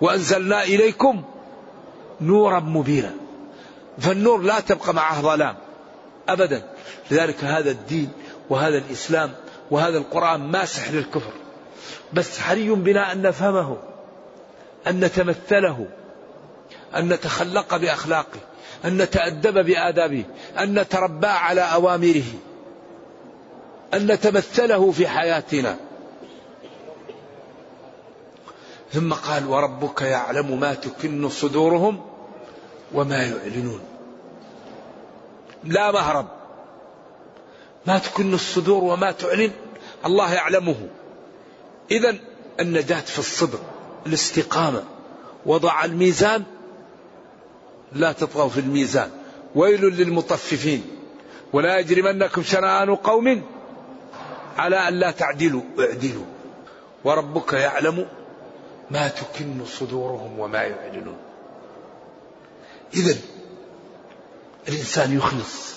وأنزلنا 0.00 0.62
إليكم 0.62 1.22
نورا 2.20 2.60
مبينا. 2.60 3.14
فالنور 3.98 4.42
لا 4.42 4.60
تبقى 4.60 4.94
معه 4.94 5.20
ظلام 5.20 5.56
أبدا. 6.28 6.62
لذلك 7.10 7.44
هذا 7.44 7.70
الدين 7.70 8.10
وهذا 8.50 8.78
الإسلام 8.78 9.30
وهذا 9.70 9.98
القرآن 9.98 10.40
ماسح 10.40 10.90
للكفر. 10.90 11.32
بس 12.12 12.38
حري 12.38 12.68
بنا 12.68 13.12
أن 13.12 13.22
نفهمه 13.22 13.76
أن 14.86 15.00
نتمثله 15.00 15.86
أن 16.96 17.08
نتخلق 17.08 17.76
بأخلاقه 17.76 18.40
أن 18.84 18.96
نتأدب 18.96 19.64
بآدابه 19.66 20.24
أن 20.58 20.78
نتربى 20.78 21.26
على 21.26 21.60
أوامره 21.60 22.32
أن 23.94 24.06
نتمثله 24.06 24.90
في 24.90 25.08
حياتنا. 25.08 25.76
ثم 28.92 29.12
قال 29.12 29.46
وربك 29.46 30.02
يعلم 30.02 30.60
ما 30.60 30.74
تكن 30.74 31.28
صدورهم 31.28 32.00
وما 32.94 33.22
يعلنون. 33.22 33.80
لا 35.64 35.92
مهرب. 35.92 36.26
ما 37.86 37.98
تكن 37.98 38.34
الصدور 38.34 38.84
وما 38.84 39.10
تعلن 39.12 39.50
الله 40.06 40.34
يعلمه. 40.34 40.88
إذا 41.90 42.14
النجاة 42.60 43.00
في 43.00 43.18
الصدر 43.18 43.58
الاستقامة. 44.06 44.82
وضع 45.46 45.84
الميزان 45.84 46.44
لا 47.92 48.12
تطغوا 48.12 48.48
في 48.48 48.60
الميزان. 48.60 49.10
ويل 49.54 49.80
للمطففين. 49.80 50.84
ولا 51.52 51.78
يجرمنكم 51.78 52.42
شنآن 52.42 52.94
قوم 52.94 53.42
على 54.56 54.88
أن 54.88 54.94
لا 54.94 55.10
تعدلوا 55.10 55.62
اعدلوا. 55.80 56.24
وربك 57.04 57.52
يعلم 57.52 58.06
ما 58.90 59.08
تكن 59.08 59.64
صدورهم 59.64 60.38
وما 60.38 60.62
يعلنون. 60.62 61.16
إذا 62.94 63.16
الإنسان 64.68 65.16
يخلص 65.16 65.74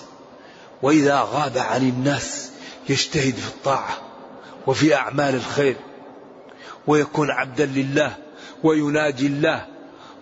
وإذا 0.82 1.20
غاب 1.20 1.58
عن 1.58 1.88
الناس 1.88 2.50
يجتهد 2.88 3.34
في 3.34 3.48
الطاعة 3.48 3.98
وفي 4.66 4.94
أعمال 4.94 5.34
الخير 5.34 5.76
ويكون 6.86 7.30
عبدا 7.30 7.66
لله 7.66 8.16
ويناجي 8.62 9.26
الله 9.26 9.66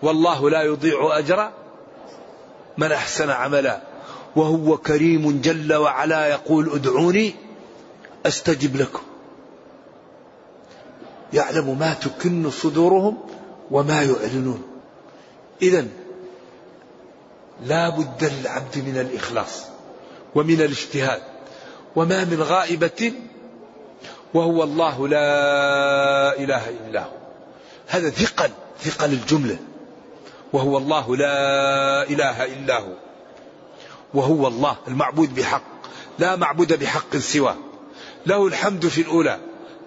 والله 0.01 0.49
لا 0.49 0.63
يضيع 0.63 1.17
أجر 1.17 1.51
من 2.77 2.91
أحسن 2.91 3.29
عملا 3.29 3.81
وهو 4.35 4.77
كريم 4.77 5.41
جل 5.41 5.73
وعلا 5.73 6.27
يقول 6.27 6.73
ادعوني 6.73 7.35
أستجب 8.25 8.75
لكم. 8.75 9.08
يعلم 11.33 11.79
ما 11.79 11.93
تكن 11.93 12.49
صدورهم 12.49 13.17
وما 13.71 14.03
يعلنون. 14.03 14.63
إذا 15.61 15.87
لا 17.65 17.89
بد 17.89 18.31
للعبد 18.39 18.77
من 18.77 18.97
الإخلاص 18.97 19.63
ومن 20.35 20.61
الاجتهاد 20.61 21.21
وما 21.95 22.23
من 22.25 22.41
غائبة 22.41 23.13
وهو 24.33 24.63
الله 24.63 25.07
لا 25.07 26.39
إله 26.39 26.69
إلا 26.69 27.03
هو. 27.03 27.11
هذا 27.87 28.09
ثقل 28.09 28.49
ثقل 28.81 29.13
الجملة. 29.13 29.57
وهو 30.53 30.77
الله 30.77 31.15
لا 31.15 32.03
إله 32.09 32.45
إلا 32.45 32.79
هو. 32.79 32.93
وهو 34.13 34.47
الله 34.47 34.75
المعبود 34.87 35.35
بحق 35.35 35.63
لا 36.19 36.35
معبود 36.35 36.79
بحق 36.79 37.17
سواه. 37.17 37.55
له 38.25 38.47
الحمد 38.47 38.87
في 38.87 39.01
الأولى. 39.01 39.39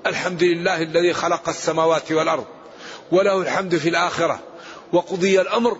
الحمد 0.07 0.43
لله 0.43 0.83
الذي 0.83 1.13
خلق 1.13 1.49
السماوات 1.49 2.13
والأرض 2.13 2.45
وله 3.13 3.41
الحمد 3.41 3.77
في 3.77 3.89
الآخرة 3.89 4.41
وقضي 4.93 5.41
الأمر 5.41 5.79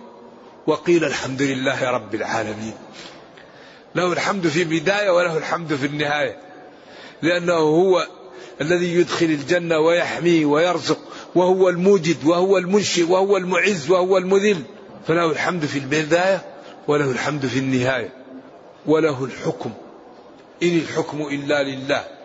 وقيل 0.67 1.03
الحمد 1.03 1.41
لله 1.41 1.91
رب 1.91 2.15
العالمين. 2.15 2.73
له 3.95 4.13
الحمد 4.13 4.47
في 4.47 4.61
البداية 4.61 5.09
وله 5.09 5.37
الحمد 5.37 5.75
في 5.75 5.85
النهاية 5.85 6.37
لأنه 7.21 7.53
هو 7.53 8.07
الذي 8.61 8.95
يدخل 8.95 9.25
الجنة 9.25 9.79
ويحمي 9.79 10.45
ويرزق 10.45 10.99
وهو 11.35 11.69
الموجد 11.69 12.25
وهو 12.25 12.57
المنشئ 12.57 13.03
وهو 13.03 13.37
المعز 13.37 13.89
وهو 13.89 14.17
المذل. 14.17 14.63
فله 15.07 15.31
الحمد 15.31 15.65
في 15.65 15.79
البداية 15.79 16.41
وله 16.87 17.11
الحمد 17.11 17.45
في 17.45 17.59
النهاية 17.59 18.13
وله 18.85 19.25
الحكم. 19.25 19.71
إن 20.63 20.77
الحكم 20.77 21.21
إلا 21.21 21.63
لله. 21.63 22.22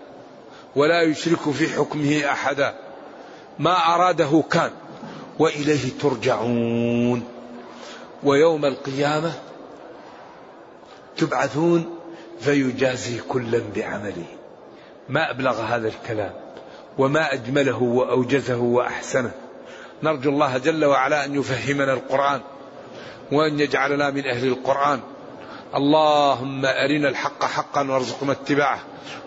ولا 0.76 1.02
يشرك 1.02 1.50
في 1.50 1.68
حكمه 1.68 2.22
أحدا. 2.24 2.74
ما 3.58 3.94
أراده 3.94 4.44
كان. 4.50 4.70
وإليه 5.38 5.98
ترجعون. 6.02 7.24
ويوم 8.22 8.64
القيامة 8.64 9.32
تبعثون 11.16 11.98
فيجازي 12.40 13.20
كلا 13.28 13.62
بعمله. 13.76 14.26
ما 15.08 15.30
أبلغ 15.30 15.60
هذا 15.60 15.88
الكلام. 15.88 16.32
وما 16.98 17.32
أجمله 17.32 17.82
وأوجزه 17.82 18.58
وأحسنه. 18.58 19.30
نرجو 20.02 20.30
الله 20.30 20.58
جل 20.58 20.84
وعلا 20.84 21.24
أن 21.24 21.34
يفهمنا 21.34 21.92
القرآن. 21.92 22.40
وأن 23.32 23.60
يجعلنا 23.60 24.10
من 24.10 24.26
أهل 24.26 24.46
القرآن. 24.48 25.00
اللهم 25.74 26.64
أرنا 26.64 27.08
الحق 27.08 27.44
حقا 27.44 27.90
وارزقنا 27.90 28.32
اتباعه 28.32 28.80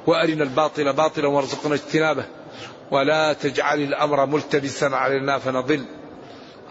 وأرنا 0.08 0.44
الباطل 0.44 0.94
باطلا 0.94 1.28
وارزقنا 1.28 1.76
اجتنابه 1.76 2.26
ولا 2.92 3.34
تجعل 3.34 3.80
الأمر 3.80 4.26
ملتبسا 4.26 4.86
علينا 4.86 5.40
فنضل. 5.40 5.86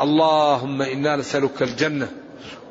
اللهم 0.00 0.82
إنا 0.82 1.16
نسألك 1.16 1.62
الجنة 1.62 2.08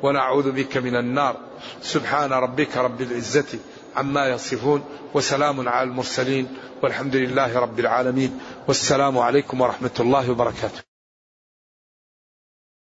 ونعوذ 0.02 0.52
بك 0.52 0.76
من 0.76 0.96
النار. 0.96 1.36
سبحان 1.82 2.32
ربك 2.32 2.76
رب 2.76 3.00
العزة 3.00 3.58
عما 3.96 4.28
يصفون 4.28 4.84
وسلام 5.14 5.68
على 5.68 5.88
المرسلين 5.88 6.48
والحمد 6.82 7.16
لله 7.16 7.58
رب 7.58 7.80
العالمين. 7.80 8.40
والسلام 8.68 9.18
عليكم 9.18 9.60
ورحمة 9.60 9.96
الله 10.00 10.30
وبركاته. 10.30 10.89